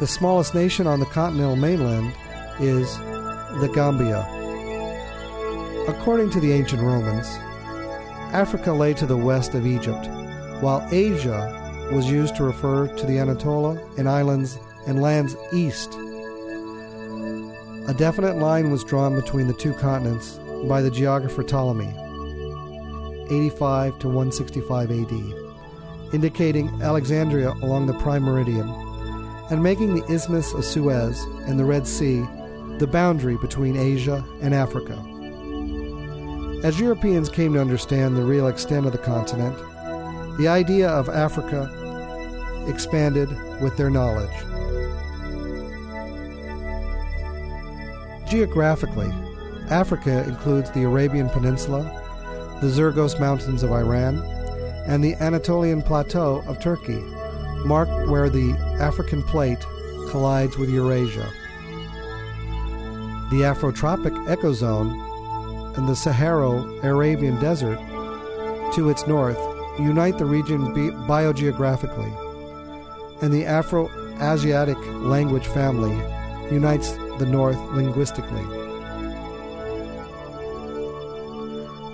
The 0.00 0.06
smallest 0.06 0.54
nation 0.54 0.86
on 0.86 1.00
the 1.00 1.06
continental 1.06 1.56
mainland 1.56 2.14
is 2.60 2.96
the 3.60 3.70
Gambia. 3.74 4.26
According 5.88 6.30
to 6.30 6.40
the 6.40 6.52
ancient 6.52 6.80
Romans, 6.80 7.26
Africa 8.32 8.72
lay 8.72 8.94
to 8.94 9.06
the 9.06 9.16
west 9.16 9.54
of 9.54 9.66
Egypt, 9.66 10.06
while 10.62 10.86
Asia 10.90 11.57
was 11.92 12.10
used 12.10 12.36
to 12.36 12.44
refer 12.44 12.88
to 12.96 13.06
the 13.06 13.18
Anatolia 13.18 13.82
and 13.96 14.08
islands 14.08 14.58
and 14.86 15.02
lands 15.02 15.36
east. 15.52 15.94
A 17.88 17.94
definite 17.96 18.36
line 18.36 18.70
was 18.70 18.84
drawn 18.84 19.14
between 19.14 19.46
the 19.46 19.54
two 19.54 19.72
continents 19.74 20.38
by 20.66 20.82
the 20.82 20.90
geographer 20.90 21.42
Ptolemy, 21.42 21.88
85 23.30 23.98
to 24.00 24.08
165 24.08 24.90
AD, 24.90 26.14
indicating 26.14 26.68
Alexandria 26.82 27.50
along 27.62 27.86
the 27.86 27.98
prime 28.00 28.22
meridian 28.22 28.68
and 29.50 29.62
making 29.62 29.94
the 29.94 30.12
Isthmus 30.12 30.52
of 30.52 30.64
Suez 30.64 31.22
and 31.46 31.58
the 31.58 31.64
Red 31.64 31.86
Sea 31.86 32.26
the 32.78 32.86
boundary 32.86 33.36
between 33.38 33.76
Asia 33.76 34.24
and 34.40 34.54
Africa. 34.54 34.96
As 36.62 36.78
Europeans 36.78 37.28
came 37.28 37.54
to 37.54 37.60
understand 37.60 38.16
the 38.16 38.22
real 38.22 38.48
extent 38.48 38.86
of 38.86 38.92
the 38.92 38.98
continent, 38.98 39.56
the 40.38 40.48
idea 40.48 40.88
of 40.88 41.08
Africa 41.08 41.68
expanded 42.66 43.28
with 43.60 43.76
their 43.76 43.90
knowledge. 43.90 44.30
Geographically, 48.28 49.10
Africa 49.70 50.24
includes 50.24 50.70
the 50.70 50.82
Arabian 50.82 51.28
Peninsula, 51.28 51.82
the 52.60 52.68
Zagros 52.68 53.18
Mountains 53.18 53.62
of 53.62 53.72
Iran, 53.72 54.18
and 54.86 55.02
the 55.04 55.14
Anatolian 55.14 55.82
Plateau 55.82 56.42
of 56.46 56.60
Turkey, 56.60 57.00
marked 57.64 58.08
where 58.08 58.28
the 58.28 58.52
African 58.80 59.22
plate 59.22 59.60
collides 60.08 60.56
with 60.56 60.70
Eurasia. 60.70 61.28
The 63.30 63.42
Afrotropic 63.42 64.14
ecozone 64.26 65.76
and 65.76 65.88
the 65.88 65.92
Saharo 65.92 66.82
Arabian 66.82 67.38
Desert 67.40 67.78
to 68.74 68.88
its 68.88 69.06
north 69.06 69.38
unite 69.78 70.18
the 70.18 70.24
region 70.24 70.74
biogeographically, 71.06 72.27
and 73.22 73.32
the 73.32 73.44
Afro 73.44 73.88
Asiatic 74.20 74.78
language 74.96 75.46
family 75.46 75.96
unites 76.52 76.92
the 77.18 77.26
north 77.26 77.58
linguistically. 77.72 78.44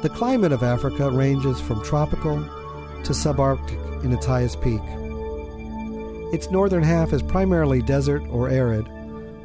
The 0.02 0.10
climate 0.10 0.52
of 0.52 0.62
Africa 0.62 1.10
ranges 1.10 1.60
from 1.60 1.82
tropical 1.82 2.37
to 3.04 3.12
subarctic 3.12 4.04
in 4.04 4.12
its 4.12 4.26
highest 4.26 4.60
peak. 4.60 4.80
Its 6.32 6.50
northern 6.50 6.82
half 6.82 7.12
is 7.12 7.22
primarily 7.22 7.80
desert 7.80 8.22
or 8.28 8.50
arid, 8.50 8.87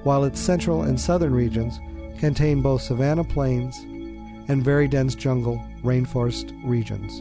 while 0.04 0.24
its 0.24 0.40
central 0.40 0.84
and 0.84 1.00
southern 1.00 1.34
regions 1.34 1.80
contain 2.20 2.62
both 2.62 2.82
savanna 2.82 3.24
plains 3.24 3.78
and 4.50 4.64
very 4.64 4.88
dense 4.88 5.16
jungle 5.16 5.64
rainforest 5.84 6.52
regions. 6.66 7.20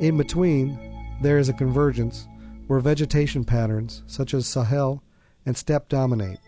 In 0.00 0.16
between, 0.16 0.78
there 1.20 1.38
is 1.38 1.48
a 1.48 1.54
convergence 1.54 2.28
where 2.72 2.80
vegetation 2.80 3.44
patterns 3.44 4.02
such 4.06 4.32
as 4.32 4.46
Sahel 4.46 5.02
and 5.44 5.54
steppe 5.54 5.90
dominate. 5.90 6.38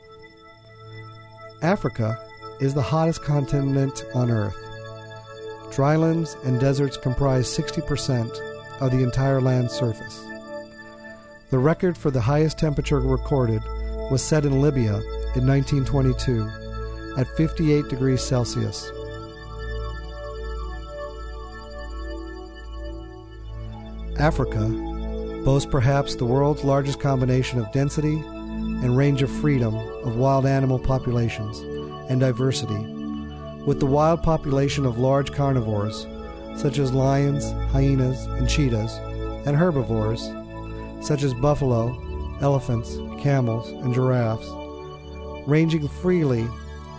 Africa 1.61 2.19
is 2.63 2.73
the 2.73 2.81
hottest 2.81 3.23
continent 3.23 4.07
on 4.15 4.31
Earth. 4.31 4.57
Drylands 5.71 6.35
and 6.47 6.59
deserts 6.59 6.97
comprise 6.97 7.47
60% 7.47 8.81
of 8.81 8.91
the 8.91 9.03
entire 9.03 9.43
land 9.43 9.71
surface. 9.71 10.25
The 11.51 11.59
record 11.59 11.95
for 11.95 12.11
the 12.11 12.23
highest 12.23 12.57
temperature 12.59 13.01
recorded 13.01 13.61
was 14.11 14.23
set 14.23 14.47
in 14.47 14.63
Libya 14.63 15.03
in 15.37 15.47
1922 15.47 16.49
at 17.19 17.29
58 17.37 17.87
degrees 17.91 18.23
Celsius. 18.23 18.91
Africa 24.19 24.94
boasts 25.45 25.71
perhaps 25.71 26.15
the 26.15 26.25
world's 26.25 26.65
largest 26.65 26.99
combination 26.99 27.59
of 27.59 27.71
density 27.71 28.15
and 28.15 28.97
range 28.97 29.21
of 29.21 29.31
freedom 29.31 29.75
of 29.77 30.17
wild 30.17 30.47
animal 30.47 30.79
populations 30.79 31.59
and 32.11 32.21
diversity, 32.21 32.79
with 33.67 33.79
the 33.79 33.87
wild 33.87 34.23
population 34.23 34.87
of 34.87 34.99
large 34.99 35.33
carnivores 35.33 36.07
such 36.57 36.79
as 36.79 36.93
lions, 36.93 37.51
hyenas, 37.73 38.25
and 38.27 38.49
cheetahs, 38.49 38.95
and 39.47 39.57
herbivores 39.57 40.31
such 41.01 41.23
as 41.23 41.35
buffalo, 41.35 41.95
elephants, 42.41 42.97
camels, 43.23 43.69
and 43.69 43.93
giraffes, 43.93 44.49
ranging 45.47 45.87
freely 45.87 46.47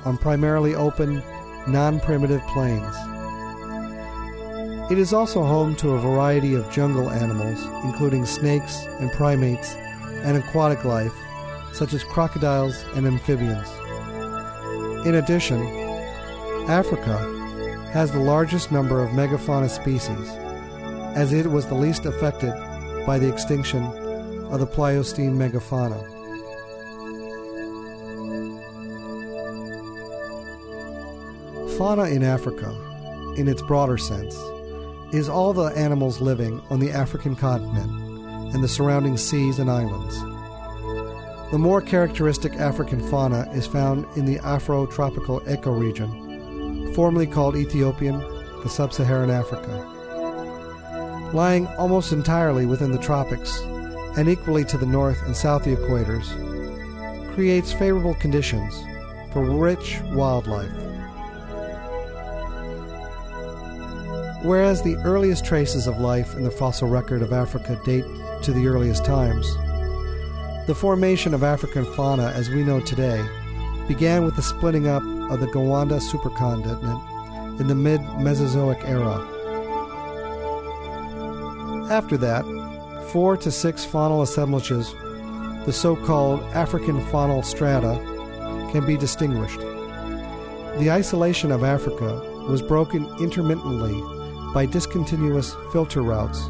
on 0.03 0.17
primarily 0.17 0.75
open, 0.75 1.23
non 1.67 1.99
primitive 1.99 2.41
plains. 2.47 2.95
It 4.87 4.99
is 4.99 5.13
also 5.13 5.43
home 5.43 5.75
to 5.77 5.91
a 5.91 5.99
variety 5.99 6.53
of 6.53 6.69
jungle 6.69 7.09
animals, 7.09 7.59
including 7.83 8.23
snakes 8.27 8.85
and 8.99 9.11
primates, 9.11 9.73
and 10.23 10.37
aquatic 10.37 10.85
life, 10.85 11.13
such 11.73 11.91
as 11.93 12.03
crocodiles 12.03 12.83
and 12.93 13.07
amphibians. 13.07 13.67
In 15.07 15.15
addition, 15.15 15.65
Africa 16.69 17.17
has 17.93 18.11
the 18.11 18.19
largest 18.19 18.71
number 18.71 19.01
of 19.01 19.09
megafauna 19.09 19.71
species, 19.71 20.29
as 21.17 21.33
it 21.33 21.47
was 21.47 21.65
the 21.65 21.73
least 21.73 22.05
affected 22.05 22.53
by 23.07 23.17
the 23.17 23.27
extinction 23.27 23.83
of 24.51 24.59
the 24.59 24.67
Pliocene 24.67 25.35
megafauna. 25.35 25.99
Fauna 31.75 32.03
in 32.03 32.21
Africa, 32.21 32.69
in 33.35 33.47
its 33.47 33.63
broader 33.63 33.97
sense, 33.97 34.35
is 35.11 35.29
all 35.29 35.53
the 35.53 35.75
animals 35.75 36.21
living 36.21 36.61
on 36.69 36.79
the 36.79 36.91
African 36.91 37.35
continent 37.35 37.91
and 38.53 38.63
the 38.63 38.67
surrounding 38.67 39.17
seas 39.17 39.59
and 39.59 39.69
islands. 39.69 40.19
The 41.51 41.59
more 41.59 41.81
characteristic 41.81 42.53
African 42.53 42.99
fauna 43.09 43.49
is 43.53 43.67
found 43.67 44.05
in 44.17 44.25
the 44.25 44.39
Afro-tropical 44.39 45.41
ecoregion, 45.41 46.93
formerly 46.95 47.27
called 47.27 47.55
Ethiopian, 47.55 48.19
the 48.63 48.69
sub-Saharan 48.69 49.29
Africa. 49.29 49.91
Lying 51.33 51.67
almost 51.77 52.11
entirely 52.11 52.65
within 52.65 52.91
the 52.91 52.97
tropics 52.97 53.59
and 54.17 54.29
equally 54.29 54.63
to 54.65 54.77
the 54.77 54.85
north 54.85 55.21
and 55.25 55.35
south 55.35 55.67
of 55.67 55.77
the 55.77 55.83
equators, 55.83 56.25
creates 57.35 57.73
favorable 57.73 58.15
conditions 58.15 58.73
for 59.33 59.43
rich 59.43 59.99
wildlife. 60.13 60.84
Whereas 64.45 64.83
the 64.83 64.97
earliest 64.97 65.43
traces 65.43 65.87
of 65.87 65.99
life 65.99 66.35
in 66.35 66.43
the 66.43 66.51
fossil 66.51 66.87
record 66.87 67.23
of 67.23 67.33
Africa 67.33 67.81
date 67.83 68.05
to 68.43 68.53
the 68.53 68.67
earliest 68.67 69.03
times, 69.03 69.51
the 70.67 70.75
formation 70.75 71.33
of 71.33 71.43
African 71.43 71.83
fauna 71.95 72.27
as 72.27 72.51
we 72.51 72.63
know 72.63 72.79
today 72.79 73.25
began 73.87 74.23
with 74.23 74.35
the 74.35 74.43
splitting 74.43 74.87
up 74.87 75.01
of 75.31 75.39
the 75.39 75.47
Gowanda 75.47 75.99
supercontinent 75.99 77.59
in 77.59 77.67
the 77.67 77.73
mid 77.73 78.01
Mesozoic 78.19 78.83
era. 78.85 79.17
After 81.89 82.15
that, 82.17 82.45
four 83.11 83.37
to 83.37 83.49
six 83.49 83.83
faunal 83.83 84.21
assemblages, 84.21 84.93
the 85.65 85.73
so 85.73 85.95
called 85.95 86.41
African 86.53 87.01
faunal 87.07 87.43
strata, 87.43 87.99
can 88.71 88.85
be 88.85 88.95
distinguished. 88.95 89.59
The 90.77 90.91
isolation 90.91 91.51
of 91.51 91.63
Africa 91.63 92.21
was 92.47 92.61
broken 92.61 93.07
intermittently 93.19 94.14
by 94.55 94.65
discontinuous 94.65 95.53
filter 95.73 96.01
routes 96.01 96.49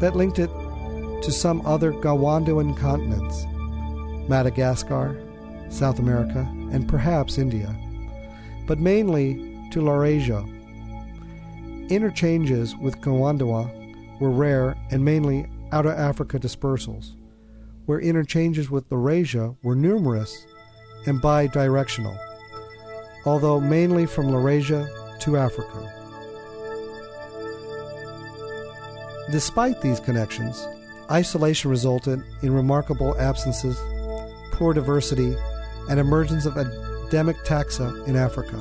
that 0.00 0.16
linked 0.16 0.40
it 0.40 0.50
to 1.22 1.30
some 1.30 1.64
other 1.64 1.92
Gowandoan 1.92 2.76
continents 2.76 3.46
Madagascar, 4.28 5.16
South 5.68 6.00
America, 6.00 6.40
and 6.72 6.88
perhaps 6.88 7.38
India, 7.38 7.72
but 8.66 8.80
mainly 8.80 9.34
to 9.70 9.80
Laurasia. 9.80 10.42
Interchanges 11.88 12.74
with 12.76 13.00
Gowandoa 13.00 14.20
were 14.20 14.32
rare 14.32 14.74
and 14.90 15.04
mainly 15.04 15.48
out 15.70 15.86
of 15.86 15.92
Africa 15.92 16.40
dispersals, 16.40 17.14
where 17.84 18.00
interchanges 18.00 18.68
with 18.70 18.90
Laurasia 18.90 19.56
were 19.62 19.76
numerous 19.76 20.44
and 21.06 21.22
bidirectional, 21.22 22.18
although 23.24 23.60
mainly 23.60 24.04
from 24.04 24.26
Laurasia 24.26 24.88
to 25.20 25.36
Africa. 25.36 25.95
Despite 29.30 29.82
these 29.82 29.98
connections, 29.98 30.64
isolation 31.10 31.70
resulted 31.70 32.22
in 32.42 32.54
remarkable 32.54 33.18
absences, 33.18 33.76
poor 34.52 34.72
diversity, 34.72 35.34
and 35.90 35.98
emergence 35.98 36.46
of 36.46 36.56
endemic 36.56 37.36
taxa 37.38 38.06
in 38.06 38.14
Africa. 38.14 38.56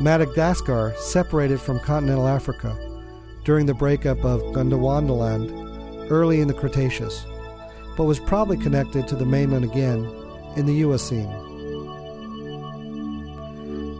Madagascar 0.00 0.94
separated 0.96 1.60
from 1.60 1.78
continental 1.80 2.26
Africa 2.26 2.74
during 3.44 3.66
the 3.66 3.74
breakup 3.74 4.24
of 4.24 4.40
Gondwandaland 4.54 6.10
early 6.10 6.40
in 6.40 6.48
the 6.48 6.54
Cretaceous, 6.54 7.26
but 7.96 8.04
was 8.04 8.18
probably 8.18 8.56
connected 8.56 9.06
to 9.08 9.16
the 9.16 9.26
mainland 9.26 9.64
again 9.64 10.04
in 10.56 10.64
the 10.64 10.72
Eocene. 10.72 11.30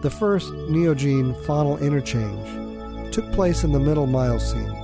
The 0.01 0.11
first 0.11 0.48
Neogene 0.70 1.35
faunal 1.44 1.81
interchange 1.81 3.12
took 3.14 3.31
place 3.33 3.62
in 3.62 3.72
the 3.72 3.79
Middle 3.79 4.07
Miocene. 4.07 4.81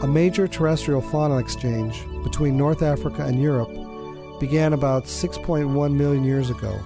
A 0.00 0.06
major 0.06 0.46
terrestrial 0.46 1.00
fauna 1.00 1.38
exchange 1.38 2.04
between 2.22 2.56
North 2.56 2.82
Africa 2.82 3.24
and 3.24 3.42
Europe 3.42 3.70
began 4.38 4.72
about 4.72 5.06
6.1 5.06 5.92
million 5.92 6.22
years 6.22 6.50
ago, 6.50 6.78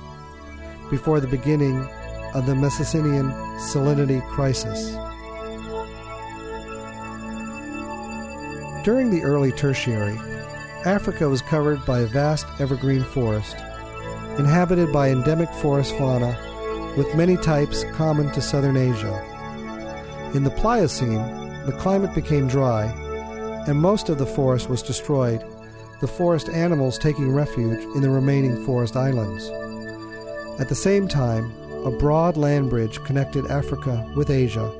before 0.88 1.20
the 1.20 1.26
beginning 1.26 1.86
of 2.34 2.46
the 2.46 2.54
Messinian 2.54 3.30
salinity 3.58 4.26
crisis. 4.28 4.94
During 8.82 9.10
the 9.10 9.22
early 9.22 9.52
Tertiary, 9.52 10.16
Africa 10.86 11.28
was 11.28 11.42
covered 11.42 11.84
by 11.84 12.00
a 12.00 12.06
vast 12.06 12.46
evergreen 12.58 13.04
forest, 13.04 13.56
inhabited 14.38 14.90
by 14.90 15.10
endemic 15.10 15.50
forest 15.50 15.94
fauna 15.98 16.34
with 16.96 17.14
many 17.14 17.36
types 17.36 17.84
common 17.92 18.32
to 18.32 18.40
southern 18.40 18.78
Asia. 18.78 20.30
In 20.34 20.44
the 20.44 20.50
Pliocene, 20.50 21.42
the 21.66 21.76
climate 21.78 22.14
became 22.14 22.48
dry, 22.48 22.92
and 23.66 23.80
most 23.80 24.08
of 24.08 24.18
the 24.18 24.26
forest 24.26 24.68
was 24.68 24.82
destroyed, 24.82 25.42
the 26.00 26.08
forest 26.08 26.48
animals 26.48 26.98
taking 26.98 27.32
refuge 27.32 27.82
in 27.94 28.00
the 28.00 28.10
remaining 28.10 28.64
forest 28.64 28.96
islands. 28.96 29.48
At 30.60 30.68
the 30.68 30.74
same 30.74 31.06
time, 31.06 31.52
a 31.84 31.90
broad 31.90 32.36
land 32.36 32.70
bridge 32.70 33.02
connected 33.04 33.46
Africa 33.46 34.10
with 34.16 34.30
Asia, 34.30 34.70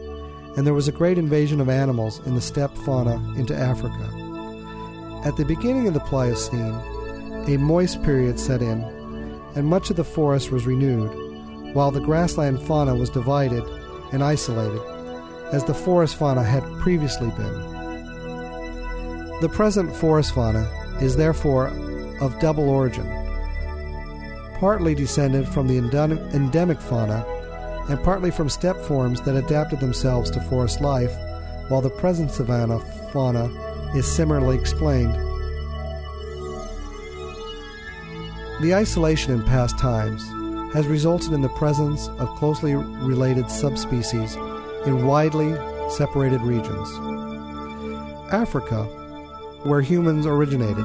and 0.57 0.67
there 0.67 0.75
was 0.75 0.89
a 0.89 0.93
great 0.93 1.19
invasion 1.19 1.61
of 1.61 1.69
animals 1.69 2.21
in 2.27 2.35
the 2.35 2.41
steppe 2.41 2.77
fauna 2.79 3.17
into 3.39 3.57
Africa. 3.57 4.05
At 5.25 5.37
the 5.37 5.45
beginning 5.45 5.87
of 5.87 5.95
the 5.95 6.01
Pliocene, 6.01 6.75
a 7.49 7.57
moist 7.57 8.03
period 8.03 8.39
set 8.39 8.63
in, 8.63 8.83
and 9.55 9.67
much 9.67 9.91
of 9.91 9.97
the 9.97 10.05
forest 10.05 10.51
was 10.51 10.67
renewed, 10.67 11.75
while 11.75 11.91
the 11.91 12.01
grassland 12.01 12.61
fauna 12.63 12.95
was 12.95 13.11
divided 13.11 13.63
and 14.13 14.23
isolated, 14.23 14.83
as 15.53 15.65
the 15.65 15.75
forest 15.75 16.17
fauna 16.17 16.43
had 16.43 16.63
previously 16.81 17.31
been. 17.31 17.72
The 19.43 19.49
present 19.49 19.93
forest 19.93 20.35
fauna 20.37 20.71
is 21.01 21.17
therefore 21.17 21.73
of 22.21 22.39
double 22.39 22.69
origin, 22.69 23.05
partly 24.61 24.95
descended 24.95 25.49
from 25.49 25.67
the 25.67 25.79
endemic 25.79 26.81
fauna 26.81 27.27
and 27.89 28.01
partly 28.05 28.31
from 28.31 28.49
steppe 28.49 28.77
forms 28.77 29.21
that 29.23 29.35
adapted 29.35 29.81
themselves 29.81 30.31
to 30.31 30.41
forest 30.43 30.81
life, 30.81 31.13
while 31.67 31.81
the 31.81 31.91
present 31.91 32.31
savanna 32.31 32.79
fauna 33.13 33.47
is 33.97 34.07
similarly 34.07 34.57
explained. 34.57 35.13
The 38.61 38.77
isolation 38.77 39.33
in 39.33 39.43
past 39.43 39.77
times 39.77 40.23
has 40.73 40.87
resulted 40.87 41.33
in 41.33 41.41
the 41.41 41.49
presence 41.49 42.07
of 42.07 42.29
closely 42.37 42.77
related 42.77 43.51
subspecies 43.51 44.37
in 44.87 45.05
widely 45.05 45.53
separated 45.91 46.43
regions. 46.43 46.89
Africa, 48.33 48.89
where 49.65 49.81
humans 49.81 50.27
originated, 50.27 50.85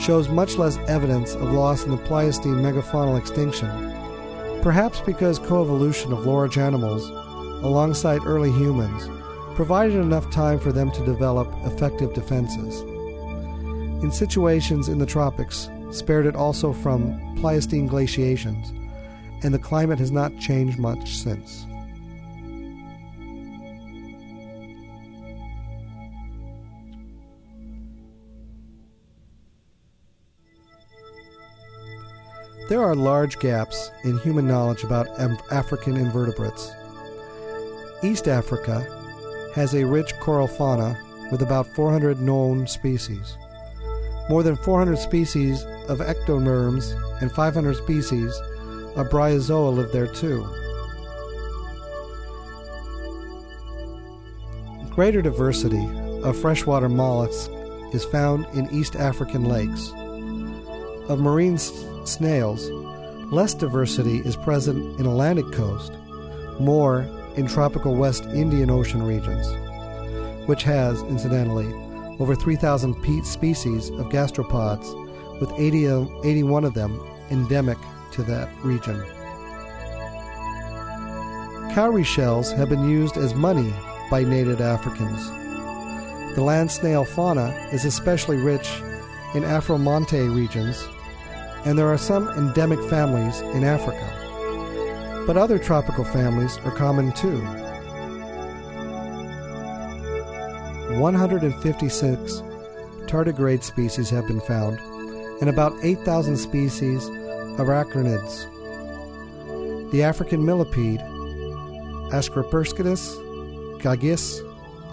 shows 0.00 0.28
much 0.28 0.56
less 0.56 0.76
evidence 0.88 1.34
of 1.34 1.52
loss 1.52 1.84
in 1.84 1.90
the 1.90 1.96
Pleistocene 1.96 2.56
megafaunal 2.56 3.18
extinction, 3.18 3.68
perhaps 4.62 5.00
because 5.00 5.38
coevolution 5.38 6.12
of 6.12 6.26
large 6.26 6.58
animals 6.58 7.08
alongside 7.64 8.24
early 8.24 8.52
humans 8.52 9.08
provided 9.56 9.96
enough 9.96 10.30
time 10.30 10.60
for 10.60 10.70
them 10.70 10.90
to 10.92 11.04
develop 11.04 11.52
effective 11.64 12.14
defenses. 12.14 12.80
In 14.02 14.12
situations 14.12 14.88
in 14.88 14.98
the 14.98 15.06
tropics, 15.06 15.68
spared 15.90 16.26
it 16.26 16.36
also 16.36 16.72
from 16.72 17.36
Pleistocene 17.40 17.88
glaciations, 17.88 18.72
and 19.42 19.52
the 19.52 19.58
climate 19.58 19.98
has 19.98 20.12
not 20.12 20.38
changed 20.38 20.78
much 20.78 21.16
since. 21.16 21.66
There 32.68 32.82
are 32.82 32.94
large 32.94 33.38
gaps 33.38 33.90
in 34.04 34.18
human 34.18 34.46
knowledge 34.46 34.84
about 34.84 35.08
African 35.50 35.96
invertebrates. 35.96 36.70
East 38.02 38.28
Africa 38.28 38.86
has 39.54 39.74
a 39.74 39.86
rich 39.86 40.12
coral 40.20 40.46
fauna 40.46 41.00
with 41.32 41.40
about 41.40 41.66
400 41.66 42.20
known 42.20 42.66
species. 42.66 43.38
More 44.28 44.42
than 44.42 44.54
400 44.54 44.98
species 44.98 45.62
of 45.88 46.00
ectoderms 46.00 46.92
and 47.22 47.32
500 47.32 47.74
species 47.74 48.38
of 48.96 49.08
bryozoa 49.08 49.74
live 49.74 49.90
there 49.90 50.06
too. 50.06 50.46
Greater 54.90 55.22
diversity 55.22 55.88
of 56.22 56.36
freshwater 56.36 56.90
mollusks 56.90 57.48
is 57.94 58.04
found 58.04 58.44
in 58.52 58.68
East 58.70 58.94
African 58.94 59.46
lakes. 59.46 59.90
Of 61.08 61.18
marine 61.18 61.56
snails, 62.08 62.70
less 63.32 63.54
diversity 63.54 64.18
is 64.18 64.36
present 64.36 64.98
in 64.98 65.06
Atlantic 65.06 65.50
coast, 65.52 65.92
more 66.58 67.02
in 67.36 67.46
tropical 67.46 67.94
West 67.94 68.24
Indian 68.26 68.70
Ocean 68.70 69.02
regions, 69.02 69.46
which 70.48 70.62
has, 70.62 71.02
incidentally, 71.02 71.66
over 72.18 72.34
3,000 72.34 73.24
species 73.24 73.90
of 73.90 74.06
gastropods, 74.06 74.92
with 75.40 75.52
80, 75.52 75.88
uh, 75.88 76.06
81 76.24 76.64
of 76.64 76.74
them 76.74 77.00
endemic 77.30 77.78
to 78.12 78.22
that 78.24 78.48
region. 78.64 79.00
Cowrie 81.74 82.02
shells 82.02 82.50
have 82.52 82.68
been 82.68 82.88
used 82.88 83.16
as 83.16 83.34
money 83.34 83.72
by 84.10 84.24
native 84.24 84.60
Africans. 84.60 85.28
The 86.34 86.42
land 86.42 86.70
snail 86.70 87.04
fauna 87.04 87.50
is 87.72 87.84
especially 87.84 88.36
rich 88.36 88.68
in 89.34 89.44
Afromontane 89.44 90.34
regions, 90.34 90.88
and 91.68 91.78
there 91.78 91.92
are 91.92 91.98
some 91.98 92.30
endemic 92.30 92.82
families 92.88 93.42
in 93.42 93.62
Africa. 93.62 94.02
But 95.26 95.36
other 95.36 95.58
tropical 95.58 96.02
families 96.02 96.56
are 96.64 96.70
common 96.70 97.12
too. 97.12 97.42
156 100.98 102.32
tardigrade 103.04 103.62
species 103.62 104.08
have 104.08 104.26
been 104.26 104.40
found, 104.40 104.78
and 105.42 105.50
about 105.50 105.74
8,000 105.82 106.38
species 106.38 107.06
of 107.06 107.66
arachnids. 107.66 108.50
The 109.92 110.04
African 110.04 110.46
millipede, 110.46 111.00
Asclepioscus 112.12 113.78
gagis, 113.82 114.40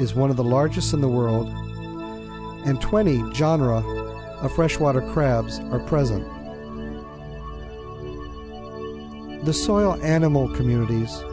is 0.01 0.13
one 0.13 0.29
of 0.29 0.35
the 0.35 0.43
largest 0.43 0.93
in 0.93 0.99
the 0.99 1.07
world, 1.07 1.47
and 2.67 2.81
20 2.81 3.31
genera 3.31 3.81
of 4.41 4.53
freshwater 4.53 4.99
crabs 5.13 5.59
are 5.71 5.79
present. 5.79 6.34
The 9.45 9.53
soil 9.53 10.01
animal 10.01 10.49
communities, 10.55 11.23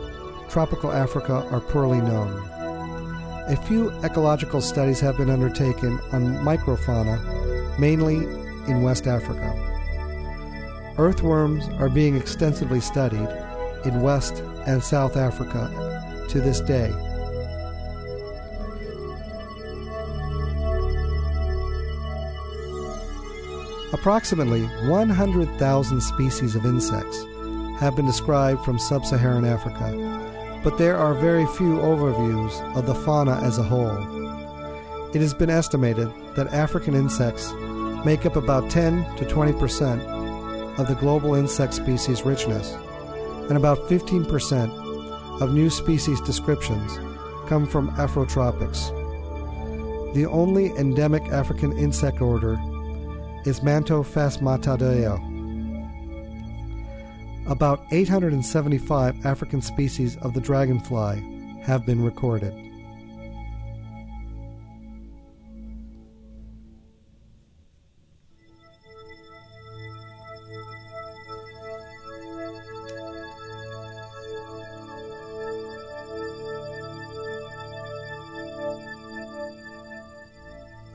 tropical 0.51 0.93
Africa, 0.93 1.49
are 1.51 1.61
poorly 1.61 1.97
known. 1.97 2.31
A 3.49 3.57
few 3.57 3.89
ecological 4.05 4.61
studies 4.61 5.01
have 5.01 5.17
been 5.17 5.31
undertaken 5.31 5.99
on 6.13 6.35
microfauna, 6.45 7.79
mainly 7.79 8.17
in 8.71 8.83
West 8.83 9.07
Africa. 9.07 9.55
Earthworms 10.99 11.67
are 11.81 11.89
being 11.89 12.15
extensively 12.15 12.81
studied 12.81 13.27
in 13.87 14.03
West 14.03 14.43
and 14.67 14.85
South 14.85 15.17
Africa 15.17 15.71
to 16.29 16.39
this 16.43 16.61
day. 16.61 16.93
Approximately 23.95 24.65
100,000 24.87 26.01
species 26.03 26.55
of 26.55 26.67
insects 26.67 27.25
have 27.83 27.97
been 27.97 28.07
described 28.07 28.65
from 28.65 28.79
sub 28.79 29.05
Saharan 29.05 29.45
Africa, 29.45 29.91
but 30.63 30.79
there 30.79 30.97
are 30.97 31.15
very 31.15 31.45
few 31.47 31.79
overviews 31.79 32.77
of 32.77 32.87
the 32.87 32.95
fauna 32.95 33.41
as 33.43 33.59
a 33.59 33.63
whole. 33.65 35.11
It 35.13 35.21
has 35.21 35.35
been 35.35 35.51
estimated 35.51 36.09
that 36.37 36.53
African 36.53 36.95
insects 36.95 37.53
make 38.05 38.25
up 38.25 38.37
about 38.37 38.71
10 38.71 39.17
to 39.17 39.25
20 39.25 39.53
percent 39.55 40.01
of 40.79 40.87
the 40.87 40.95
global 40.95 41.35
insect 41.35 41.75
species 41.75 42.25
richness, 42.25 42.73
and 43.49 43.57
about 43.57 43.89
15 43.89 44.27
percent 44.27 44.73
of 45.43 45.53
new 45.53 45.69
species 45.69 46.21
descriptions 46.21 47.01
come 47.49 47.67
from 47.67 47.91
Afrotropics. 47.97 48.95
The 50.15 50.27
only 50.27 50.67
endemic 50.77 51.25
African 51.33 51.77
insect 51.77 52.21
order 52.21 52.53
is 53.45 53.59
Mantophasmatodea. 53.59 55.32
About 57.47 57.85
875 57.91 59.27
African 59.27 59.61
species 59.61 60.17
of 60.19 60.33
the 60.33 60.41
dragonfly 60.41 61.21
have 61.63 61.85
been 61.85 62.03
recorded. 62.03 62.55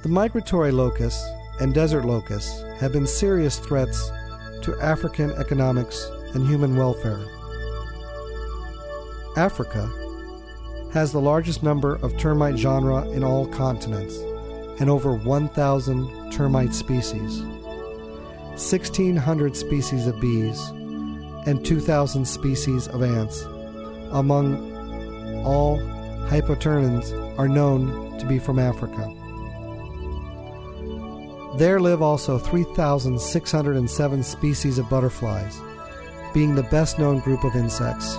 The 0.04 0.10
migratory 0.10 0.72
locusts 0.72 1.28
and 1.60 1.74
desert 1.74 2.06
locusts 2.06 2.64
have 2.80 2.94
been 2.94 3.06
serious 3.06 3.60
threats 3.60 4.10
to 4.62 4.78
African 4.82 5.32
economics 5.32 6.10
and 6.34 6.48
human 6.48 6.76
welfare. 6.76 7.26
Africa 9.36 9.90
has 10.94 11.12
the 11.12 11.22
largest 11.22 11.64
number 11.64 11.96
of 11.98 12.18
termite 12.18 12.56
genera 12.56 13.08
in 13.10 13.24
all 13.24 13.46
continents 13.48 14.18
and 14.80 14.90
over 14.90 15.16
1,000 15.16 16.32
termite 16.32 16.74
species, 16.74 17.42
1,600 18.58 19.56
species 19.56 20.08
of 20.08 20.20
bees, 20.20 20.60
and 21.46 21.66
2,000 21.66 22.26
species 22.26 22.88
of 22.88 23.04
ants. 23.04 23.44
Among 24.12 24.74
all 25.46 25.78
hypoturnans 26.28 27.12
are 27.38 27.48
known 27.48 28.18
to 28.20 28.26
be 28.26 28.40
from 28.40 28.60
Africa. 28.60 29.14
There 31.58 31.80
live 31.80 32.02
also 32.02 32.38
3,607 32.38 34.24
species 34.24 34.78
of 34.78 34.90
butterflies, 34.90 35.60
being 36.38 36.54
the 36.54 36.62
best 36.62 37.00
known 37.00 37.18
group 37.18 37.44
of 37.44 37.56
insects. 37.56 38.14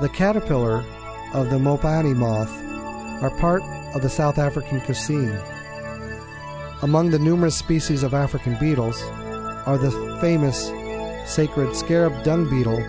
The 0.00 0.10
caterpillar 0.12 0.84
of 1.32 1.50
the 1.50 1.56
Mopani 1.56 2.16
moth 2.16 2.50
are 3.22 3.30
part 3.38 3.62
of 3.94 4.02
the 4.02 4.08
South 4.08 4.38
African 4.38 4.80
cuisine. 4.80 5.38
Among 6.82 7.10
the 7.10 7.18
numerous 7.20 7.54
species 7.54 8.02
of 8.02 8.12
African 8.12 8.56
beetles 8.58 9.00
are 9.66 9.78
the 9.78 9.92
famous 10.20 10.72
sacred 11.32 11.76
scarab 11.76 12.24
dung 12.24 12.50
beetle 12.50 12.80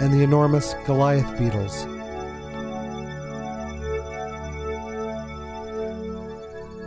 and 0.00 0.14
the 0.14 0.22
enormous 0.22 0.76
Goliath 0.86 1.36
beetles. 1.36 1.86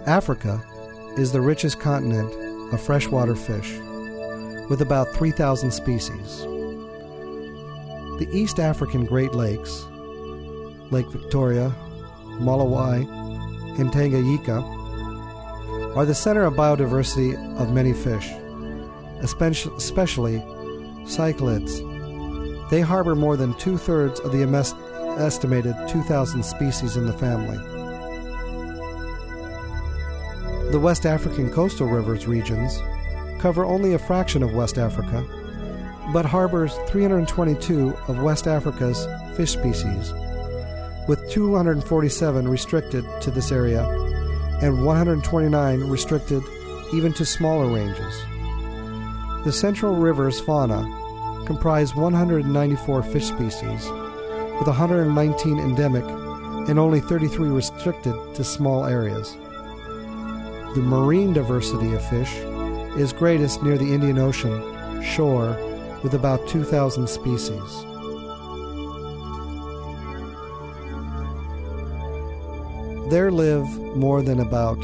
Africa 0.08 0.64
is 1.18 1.34
the 1.34 1.42
richest 1.42 1.82
continent 1.82 2.34
of 2.74 2.80
freshwater 2.80 3.36
fish, 3.36 3.82
with 4.72 4.82
about 4.82 5.14
3,000 5.14 5.70
species. 5.70 6.44
The 8.20 8.28
East 8.32 8.58
African 8.58 9.04
Great 9.04 9.34
Lakes, 9.34 9.86
Lake 10.92 11.08
Victoria, 11.08 11.76
Malawi, 12.40 13.06
and 13.78 13.92
Tanganyika, 13.92 14.64
are 15.98 16.06
the 16.06 16.16
center 16.16 16.46
of 16.46 16.54
biodiversity 16.54 17.36
of 17.60 17.74
many 17.74 17.92
fish, 17.92 18.30
especially 19.20 20.40
cichlids. 21.04 21.82
They 22.70 22.80
harbor 22.80 23.14
more 23.14 23.36
than 23.36 23.54
two 23.56 23.78
thirds 23.78 24.22
of 24.22 24.32
the 24.32 24.42
estimated 25.20 25.76
2,000 25.90 26.44
species 26.44 26.96
in 26.96 27.08
the 27.08 27.18
family. 27.18 27.58
The 30.72 30.80
West 30.80 31.06
African 31.06 31.52
coastal 31.52 31.88
rivers 31.88 32.26
regions 32.26 32.82
cover 33.42 33.66
only 33.66 33.94
a 33.94 34.00
fraction 34.00 34.44
of 34.44 34.54
West 34.54 34.78
Africa, 34.78 35.26
but 36.14 36.26
harbors 36.26 36.76
322 36.90 37.90
of 38.08 38.22
West 38.22 38.46
Africa's 38.46 39.08
fish 39.36 39.52
species, 39.52 40.14
with 41.08 41.28
247 41.32 42.48
restricted 42.48 43.04
to 43.22 43.32
this 43.32 43.52
area 43.52 43.84
and 44.62 44.86
129 44.86 45.80
restricted 45.90 46.44
even 46.94 47.12
to 47.14 47.26
smaller 47.26 47.68
ranges. 47.68 48.24
The 49.44 49.52
Central 49.52 49.96
Rivers 49.96 50.40
fauna 50.40 50.84
comprise 51.48 51.96
194 51.96 53.02
fish 53.04 53.26
species, 53.26 53.90
with 54.60 54.68
119 54.68 55.58
endemic 55.58 56.06
and 56.70 56.78
only 56.78 57.00
33 57.00 57.50
restricted 57.50 58.14
to 58.36 58.44
small 58.44 58.86
areas. 58.86 59.36
The 60.76 60.84
marine 60.84 61.34
diversity 61.34 61.92
of 61.94 62.08
fish 62.08 62.32
is 62.98 63.14
greatest 63.14 63.64
near 63.64 63.78
the 63.78 63.94
Indian 63.94 64.18
Ocean 64.18 65.02
shore 65.02 65.58
with 66.04 66.14
about 66.14 66.48
2,000 66.48 67.08
species. 67.08 67.86
There 73.10 73.32
live 73.32 73.68
more 73.96 74.22
than 74.22 74.40
about 74.40 74.82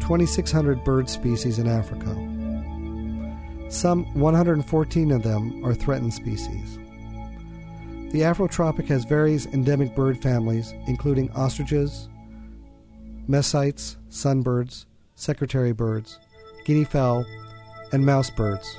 2,600 0.00 0.84
bird 0.84 1.08
species 1.08 1.58
in 1.58 1.68
Africa. 1.68 2.10
Some 3.70 4.04
114 4.14 5.10
of 5.10 5.22
them 5.22 5.64
are 5.64 5.74
threatened 5.74 6.14
species. 6.14 6.78
The 8.12 8.20
Afrotropic 8.20 8.86
has 8.88 9.04
various 9.04 9.46
endemic 9.46 9.94
bird 9.94 10.20
families, 10.20 10.74
including 10.86 11.30
ostriches, 11.32 12.08
mesites, 13.28 13.96
sunbirds, 14.10 14.84
secretary 15.14 15.72
birds, 15.72 16.18
guinea 16.64 16.84
fowl, 16.84 17.24
and 17.92 18.04
mouse 18.04 18.30
birds. 18.30 18.76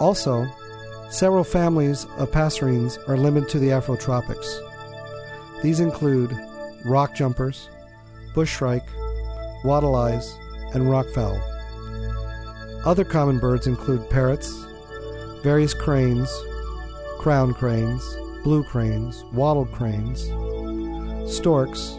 Also, 0.00 0.46
Several 1.14 1.44
families 1.44 2.06
of 2.18 2.32
passerines 2.32 2.98
are 3.08 3.16
limited 3.16 3.48
to 3.50 3.60
the 3.60 3.68
Afrotropics. 3.68 4.60
These 5.62 5.78
include 5.78 6.36
rock 6.84 7.14
jumpers, 7.14 7.68
bush 8.34 8.56
shrike, 8.56 8.82
wattle 9.64 9.94
eyes, 9.94 10.36
and 10.72 10.84
rockfowl. 10.84 11.40
Other 12.84 13.04
common 13.04 13.38
birds 13.38 13.68
include 13.68 14.10
parrots, 14.10 14.52
various 15.44 15.72
cranes, 15.72 16.28
crown 17.20 17.54
cranes, 17.54 18.02
blue 18.42 18.64
cranes, 18.64 19.24
wattled 19.32 19.70
cranes, 19.70 20.24
storks, 21.32 21.96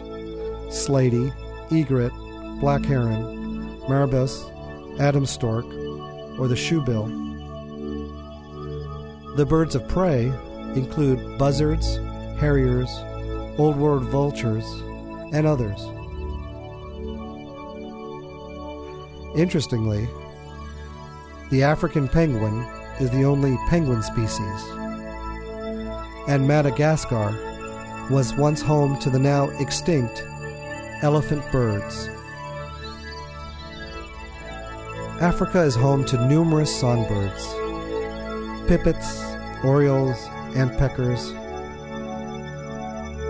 slaty, 0.68 1.32
egret, 1.72 2.12
black 2.60 2.84
heron, 2.84 3.35
marabus, 3.88 4.50
Abdim 4.98 5.26
stork, 5.26 5.66
or 6.38 6.48
the 6.48 6.54
shoebill. 6.54 7.06
The 9.36 9.46
birds 9.46 9.74
of 9.74 9.86
prey 9.88 10.32
include 10.74 11.38
buzzards, 11.38 11.96
harriers, 12.38 12.88
old 13.58 13.76
world 13.76 14.04
vultures, 14.04 14.64
and 15.32 15.46
others. 15.46 15.80
Interestingly, 19.36 20.08
the 21.50 21.62
African 21.62 22.08
penguin 22.08 22.66
is 22.98 23.10
the 23.10 23.24
only 23.24 23.56
penguin 23.68 24.02
species, 24.02 24.62
and 26.28 26.48
Madagascar 26.48 27.34
was 28.10 28.34
once 28.34 28.62
home 28.62 28.98
to 29.00 29.10
the 29.10 29.18
now 29.18 29.50
extinct 29.58 30.24
elephant 31.02 31.42
birds. 31.52 32.08
Africa 35.20 35.62
is 35.62 35.74
home 35.74 36.04
to 36.04 36.28
numerous 36.28 36.78
songbirds 36.78 37.42
pipits, 38.68 39.22
orioles, 39.64 40.26
and 40.54 40.70
peckers. 40.76 41.32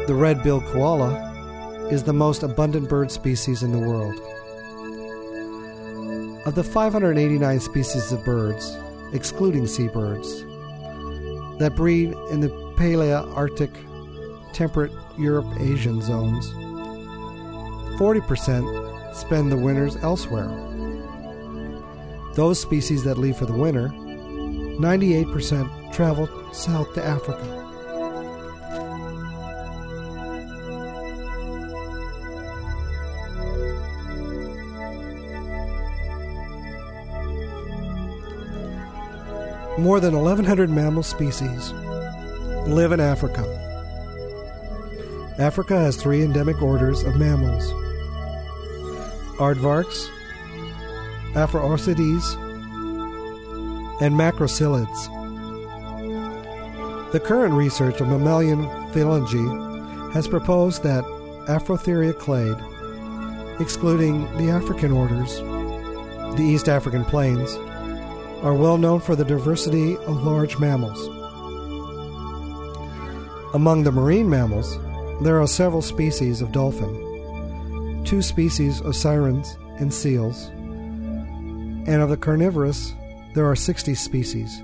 The 0.09 0.15
red-billed 0.15 0.65
quelea 0.65 1.93
is 1.93 2.03
the 2.03 2.13
most 2.13 2.43
abundant 2.43 2.89
bird 2.89 3.13
species 3.13 3.63
in 3.63 3.71
the 3.71 3.79
world. 3.79 4.15
Of 6.45 6.57
the 6.57 6.65
589 6.65 7.61
species 7.61 8.11
of 8.11 8.25
birds, 8.25 8.77
excluding 9.13 9.69
seabirds, 9.69 10.43
that 11.61 11.75
breed 11.77 12.15
in 12.33 12.41
the 12.41 12.49
Palearctic, 12.77 13.73
temperate 14.53 14.93
Europe 15.17 15.47
Asian 15.61 16.03
zones, 16.03 16.51
40% 17.97 19.15
spend 19.15 19.53
the 19.53 19.57
winters 19.57 19.97
elsewhere. 19.99 20.51
Those 22.37 22.61
species 22.61 23.03
that 23.05 23.17
leave 23.17 23.39
for 23.39 23.47
the 23.47 23.55
winter, 23.55 23.89
98% 23.89 25.95
travel 25.95 26.29
south 26.53 26.93
to 26.93 27.03
Africa. 27.03 27.43
More 39.79 39.99
than 39.99 40.15
1,100 40.15 40.69
mammal 40.69 41.03
species 41.03 41.73
live 42.67 42.93
in 42.93 43.01
Africa. 43.01 43.45
Africa 45.39 45.79
has 45.79 45.97
three 45.97 46.23
endemic 46.23 46.61
orders 46.61 47.03
of 47.03 47.17
mammals 47.17 47.73
aardvarks, 49.39 50.11
Afroorchids, 51.37 52.35
and 54.01 54.15
macroscelids. 54.15 55.13
The 57.13 57.21
current 57.21 57.53
research 57.53 58.01
of 58.01 58.09
mammalian 58.09 58.67
phylogeny 58.93 59.49
has 60.13 60.27
proposed 60.27 60.83
that 60.83 61.05
Afrotheria 61.47 62.19
clade, 62.19 62.57
excluding 63.61 64.23
the 64.39 64.51
African 64.51 64.93
orders, 64.93 65.39
the 66.39 66.43
East 66.43 66.71
African 66.71 67.05
plains, 67.05 67.55
are 68.43 68.55
well 68.55 68.79
known 68.79 69.01
for 69.01 69.15
the 69.15 69.25
diversity 69.25 69.97
of 69.99 70.25
large 70.25 70.59
mammals. 70.59 71.07
Among 73.55 73.83
the 73.83 73.93
marine 73.93 74.31
mammals, 74.31 74.79
there 75.23 75.41
are 75.41 75.47
several 75.47 75.83
species 75.83 76.41
of 76.41 76.53
dolphin, 76.53 78.03
two 78.07 78.23
species 78.23 78.81
of 78.81 78.97
sirens 78.97 79.59
and 79.79 79.93
seals, 79.93 80.51
and 81.87 82.03
of 82.03 82.09
the 82.11 82.17
carnivorous, 82.17 82.95
there 83.35 83.49
are 83.49 83.57
60 83.57 83.95
species, 83.95 84.61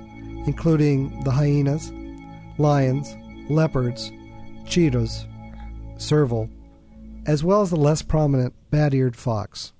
including 0.47 1.23
the 1.25 1.31
hyenas, 1.31 1.93
lions, 2.59 3.15
leopards, 3.49 4.11
cheetahs, 4.67 5.27
serval, 5.99 6.49
as 7.27 7.45
well 7.45 7.63
as 7.63 7.71
the 7.71 7.77
less 7.77 8.03
prominent 8.03 8.53
bat 8.71 8.93
eared 8.93 9.15
fox, 9.15 9.73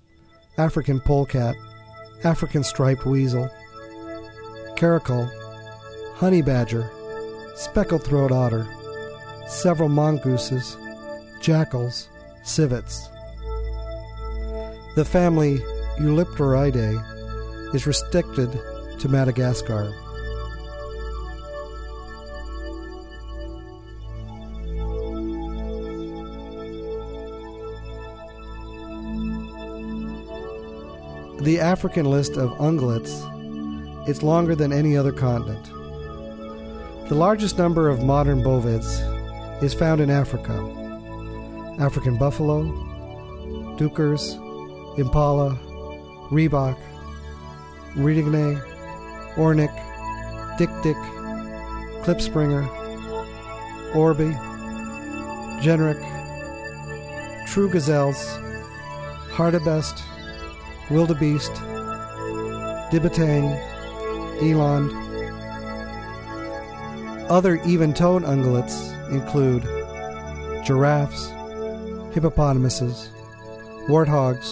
African 0.57 1.01
polecat, 1.01 1.57
African 2.23 2.63
striped 2.63 3.05
weasel, 3.05 3.51
caracal, 4.77 5.29
honey 6.15 6.43
badger, 6.43 6.89
speckled 7.57 8.05
throat 8.05 8.31
otter, 8.31 8.67
several 9.49 9.89
mongooses, 9.89 10.77
jackals, 11.41 12.09
civets. 12.45 13.09
The 14.95 15.05
family 15.05 15.59
Eupleridae 15.99 17.12
is 17.75 17.87
restricted 17.87 18.51
to 18.99 19.09
Madagascar. 19.09 19.93
The 31.43 31.59
African 31.59 32.07
list 32.07 32.37
of 32.37 32.51
ungulates 32.59 33.29
is 34.09 34.23
longer 34.23 34.55
than 34.55 34.73
any 34.73 34.97
other 34.97 35.11
continent. 35.11 35.65
The 37.09 37.17
largest 37.17 37.59
number 37.59 37.89
of 37.89 38.05
modern 38.05 38.43
bovids 38.43 39.01
is 39.63 39.75
found 39.75 40.01
in 40.01 40.09
Africa. 40.09 40.55
African 41.81 42.17
buffalo, 42.17 42.63
duikers, 43.77 44.39
impala, 44.99 45.59
reebok, 46.31 46.79
ridigne, 47.97 48.61
ornik, 49.37 49.73
dik-dik, 50.59 50.97
klipspringer, 52.03 52.67
oribi, 53.95 54.33
gerenuk, 55.63 56.01
true 57.47 57.69
gazelles, 57.71 58.39
hartebeest, 59.31 60.03
wildebeest, 60.91 61.53
dibatag, 62.91 63.45
eland. 64.41 64.91
Other 67.31 67.57
even-toed 67.65 68.25
ungulates 68.25 68.77
include 69.11 69.63
giraffes, 70.65 71.31
hippopotamuses, 72.13 73.09
warthogs, 73.89 74.49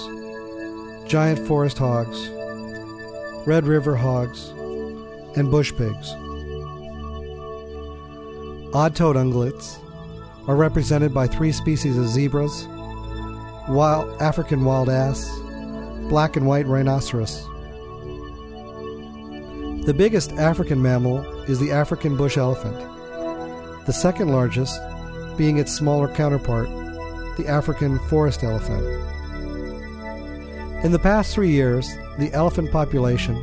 giant 1.06 1.46
forest 1.46 1.78
hogs, 1.78 2.30
red 3.46 3.66
river 3.66 3.96
hogs, 3.96 4.48
and 5.36 5.50
bush 5.50 5.72
pigs. 5.76 6.12
Odd-toed 8.72 9.16
ungulates 9.16 9.78
are 10.46 10.56
represented 10.56 11.12
by 11.14 11.26
three 11.26 11.52
species 11.52 11.96
of 11.98 12.06
zebras, 12.06 12.66
wild 13.68 14.20
African 14.20 14.64
wild 14.64 14.88
ass, 14.88 15.30
black 16.08 16.36
and 16.36 16.46
white 16.46 16.66
rhinoceros. 16.66 17.46
The 19.86 19.94
biggest 19.96 20.32
African 20.32 20.82
mammal 20.82 21.24
is 21.44 21.58
the 21.58 21.72
African 21.72 22.16
bush 22.16 22.36
elephant, 22.36 22.76
the 23.86 23.92
second 23.92 24.28
largest 24.28 24.78
being 25.36 25.58
its 25.58 25.72
smaller 25.72 26.08
counterpart, 26.08 26.68
the 27.36 27.46
African 27.48 27.98
forest 28.08 28.44
elephant. 28.44 28.84
In 30.82 30.92
the 30.92 30.98
past 30.98 31.34
three 31.34 31.50
years, 31.50 31.86
the 32.18 32.32
elephant 32.32 32.72
population 32.72 33.36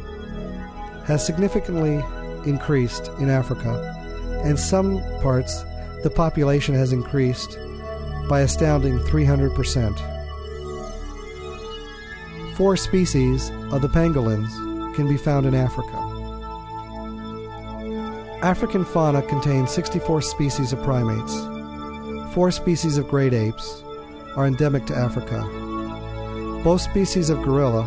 has 1.06 1.24
significantly 1.24 2.04
increased 2.50 3.10
in 3.20 3.30
Africa. 3.30 4.42
In 4.44 4.58
some 4.58 5.00
parts, 5.22 5.64
the 6.02 6.10
population 6.10 6.74
has 6.74 6.94
increased 6.94 7.60
by 8.28 8.42
astounding 8.42 8.98
300%. 9.00 9.96
Four 12.56 12.76
species 12.76 13.52
of 13.72 13.84
the 13.84 13.90
pangolins 13.90 14.96
can 14.96 15.08
be 15.08 15.16
found 15.16 15.46
in 15.46 15.54
Africa. 15.54 15.96
African 18.42 18.84
fauna 18.84 19.22
contains 19.22 19.70
64 19.70 20.24
species 20.24 20.74
of 20.74 20.82
primates. 20.82 21.36
Four 22.34 22.50
species 22.50 22.98
of 22.98 23.08
great 23.08 23.34
apes 23.34 23.84
are 24.36 24.48
endemic 24.48 24.88
to 24.88 24.96
Africa. 24.96 25.67
Both 26.64 26.82
species 26.82 27.30
of 27.30 27.42
gorilla, 27.44 27.86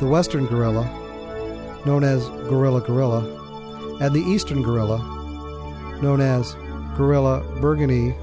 the 0.00 0.06
western 0.06 0.46
gorilla, 0.46 0.84
known 1.84 2.04
as 2.04 2.28
gorilla 2.48 2.80
gorilla, 2.80 3.20
and 4.00 4.14
the 4.14 4.20
eastern 4.20 4.62
gorilla, 4.62 4.98
known 6.02 6.20
as 6.20 6.54
Gorilla 6.96 7.42
beringei, 7.60 8.14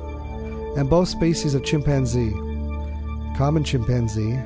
and 0.78 0.90
both 0.90 1.08
species 1.08 1.56
of 1.56 1.64
chimpanzee, 1.64 2.32
common 3.36 3.64
chimpanzee, 3.64 4.38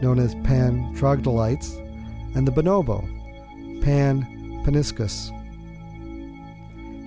known 0.00 0.18
as 0.18 0.34
Pan 0.44 0.94
troglodytes, 0.94 1.74
and 2.34 2.46
the 2.46 2.52
bonobo, 2.52 3.00
Pan 3.82 4.22
paniscus. 4.64 5.32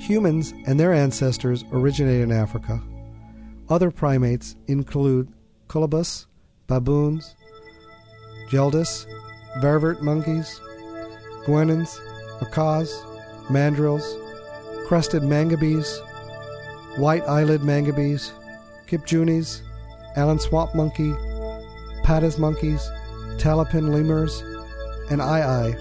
Humans 0.01 0.53
and 0.65 0.80
their 0.80 0.93
ancestors 0.93 1.63
originate 1.72 2.22
in 2.22 2.32
Africa. 2.32 2.82
Other 3.70 3.91
primates 3.91 4.55
include 4.67 5.32
colobus, 5.67 6.26
baboons, 6.70 7.36
geladas, 8.49 9.05
vervet 9.59 10.01
monkeys, 10.01 10.61
guenons, 11.45 11.99
macaques, 12.39 12.93
mandrills, 13.47 14.07
crested 14.88 15.24
mangabeys, 15.24 15.99
white-eyelid 16.97 17.61
mangabeys, 17.61 18.32
kipunjis, 18.88 19.61
Allen 20.15 20.39
swamp 20.39 20.74
monkey, 20.76 21.11
Patas 22.03 22.39
monkeys, 22.39 22.89
talapoin 23.38 23.89
lemurs, 23.93 24.41
and 25.09 25.22
ai 25.22 25.76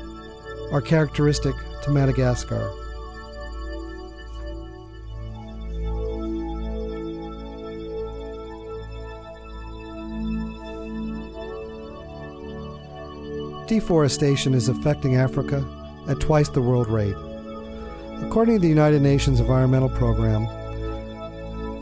are 0.72 0.80
characteristic 0.80 1.54
to 1.82 1.90
Madagascar. 1.90 2.72
Deforestation 13.68 14.54
is 14.54 14.70
affecting 14.70 15.16
Africa 15.16 15.62
at 16.08 16.18
twice 16.20 16.48
the 16.48 16.62
world 16.62 16.88
rate. 16.88 17.14
According 18.22 18.54
to 18.54 18.60
the 18.62 18.68
United 18.68 19.02
Nations 19.02 19.40
Environmental 19.40 19.90
Program, 19.90 20.46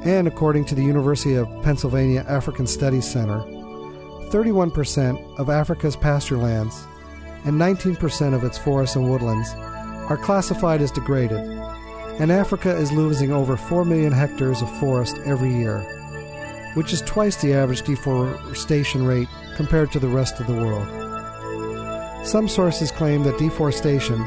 and 0.02 0.26
according 0.26 0.64
to 0.64 0.74
the 0.74 0.82
University 0.82 1.36
of 1.36 1.46
Pennsylvania 1.62 2.24
African 2.26 2.66
Studies 2.66 3.08
Center, 3.08 3.38
31% 4.30 5.38
of 5.38 5.48
Africa's 5.48 5.94
pasture 5.94 6.36
lands 6.36 6.88
and 7.44 7.54
19% 7.54 8.34
of 8.34 8.42
its 8.42 8.58
forests 8.58 8.96
and 8.96 9.08
woodlands 9.08 9.54
are 9.54 10.18
classified 10.20 10.82
as 10.82 10.90
degraded, 10.90 11.38
and 12.18 12.32
Africa 12.32 12.76
is 12.76 12.90
losing 12.90 13.30
over 13.30 13.56
4 13.56 13.84
million 13.84 14.12
hectares 14.12 14.60
of 14.60 14.80
forest 14.80 15.18
every 15.24 15.54
year, 15.54 15.82
which 16.74 16.92
is 16.92 17.02
twice 17.02 17.36
the 17.36 17.54
average 17.54 17.82
deforestation 17.82 19.06
rate 19.06 19.28
compared 19.54 19.92
to 19.92 20.00
the 20.00 20.08
rest 20.08 20.40
of 20.40 20.48
the 20.48 20.52
world. 20.52 21.06
Some 22.26 22.48
sources 22.48 22.90
claim 22.90 23.22
that 23.22 23.38
deforestation 23.38 24.18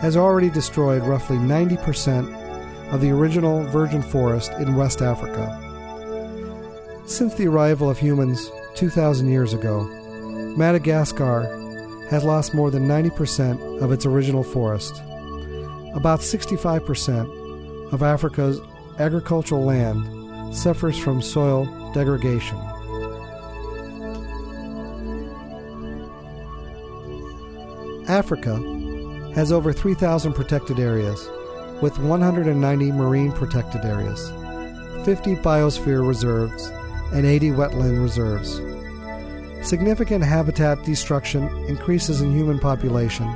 has 0.00 0.16
already 0.16 0.48
destroyed 0.48 1.02
roughly 1.02 1.36
90% 1.36 2.90
of 2.90 3.02
the 3.02 3.10
original 3.10 3.62
virgin 3.64 4.00
forest 4.00 4.52
in 4.52 4.74
West 4.74 5.02
Africa. 5.02 5.58
Since 7.04 7.34
the 7.34 7.48
arrival 7.48 7.90
of 7.90 7.98
humans 7.98 8.50
2,000 8.74 9.28
years 9.28 9.52
ago, 9.52 9.84
Madagascar 10.56 11.42
has 12.08 12.24
lost 12.24 12.54
more 12.54 12.70
than 12.70 12.88
90% 12.88 13.82
of 13.82 13.92
its 13.92 14.06
original 14.06 14.42
forest. 14.42 15.02
About 15.94 16.20
65% 16.20 17.92
of 17.92 18.02
Africa's 18.02 18.62
agricultural 18.98 19.62
land 19.62 20.56
suffers 20.56 20.96
from 20.96 21.20
soil 21.20 21.66
degradation. 21.92 22.58
Africa 28.12 28.56
has 29.34 29.50
over 29.50 29.72
3,000 29.72 30.34
protected 30.34 30.78
areas, 30.78 31.30
with 31.80 31.98
190 31.98 32.92
marine 32.92 33.32
protected 33.32 33.86
areas, 33.86 34.28
50 35.06 35.36
biosphere 35.36 36.06
reserves, 36.06 36.70
and 37.14 37.24
80 37.24 37.52
wetland 37.52 38.02
reserves. 38.02 38.60
Significant 39.66 40.22
habitat 40.22 40.84
destruction, 40.84 41.48
increases 41.68 42.20
in 42.20 42.36
human 42.36 42.58
population, 42.58 43.34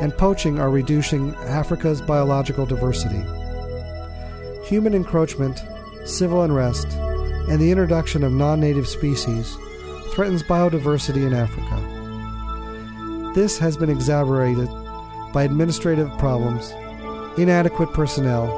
and 0.00 0.12
poaching 0.18 0.58
are 0.58 0.70
reducing 0.70 1.32
Africa's 1.46 2.02
biological 2.02 2.66
diversity. 2.66 3.22
Human 4.66 4.92
encroachment, 4.92 5.62
civil 6.04 6.42
unrest, 6.42 6.88
and 7.48 7.60
the 7.60 7.70
introduction 7.70 8.24
of 8.24 8.32
non 8.32 8.58
native 8.58 8.88
species 8.88 9.56
threatens 10.14 10.42
biodiversity 10.42 11.24
in 11.28 11.32
Africa. 11.32 11.69
This 13.32 13.58
has 13.58 13.76
been 13.76 13.90
exacerbated 13.90 14.68
by 15.32 15.44
administrative 15.44 16.10
problems, 16.18 16.72
inadequate 17.38 17.92
personnel, 17.92 18.50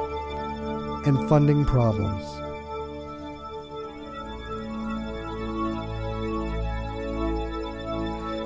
and 1.05 1.29
funding 1.29 1.63
problems. 1.63 2.23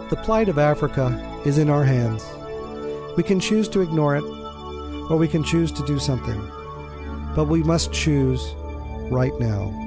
The 0.09 0.17
plight 0.17 0.49
of 0.49 0.59
Africa 0.59 1.41
is 1.45 1.57
in 1.57 1.69
our 1.69 1.85
hands. 1.85 2.25
We 3.15 3.23
can 3.23 3.39
choose 3.39 3.69
to 3.69 3.79
ignore 3.79 4.17
it, 4.17 4.23
or 5.09 5.15
we 5.15 5.29
can 5.29 5.45
choose 5.45 5.71
to 5.71 5.85
do 5.85 5.97
something. 5.97 6.41
But 7.37 7.45
we 7.45 7.63
must 7.63 7.93
choose 7.93 8.53
right 9.09 9.33
now. 9.39 9.86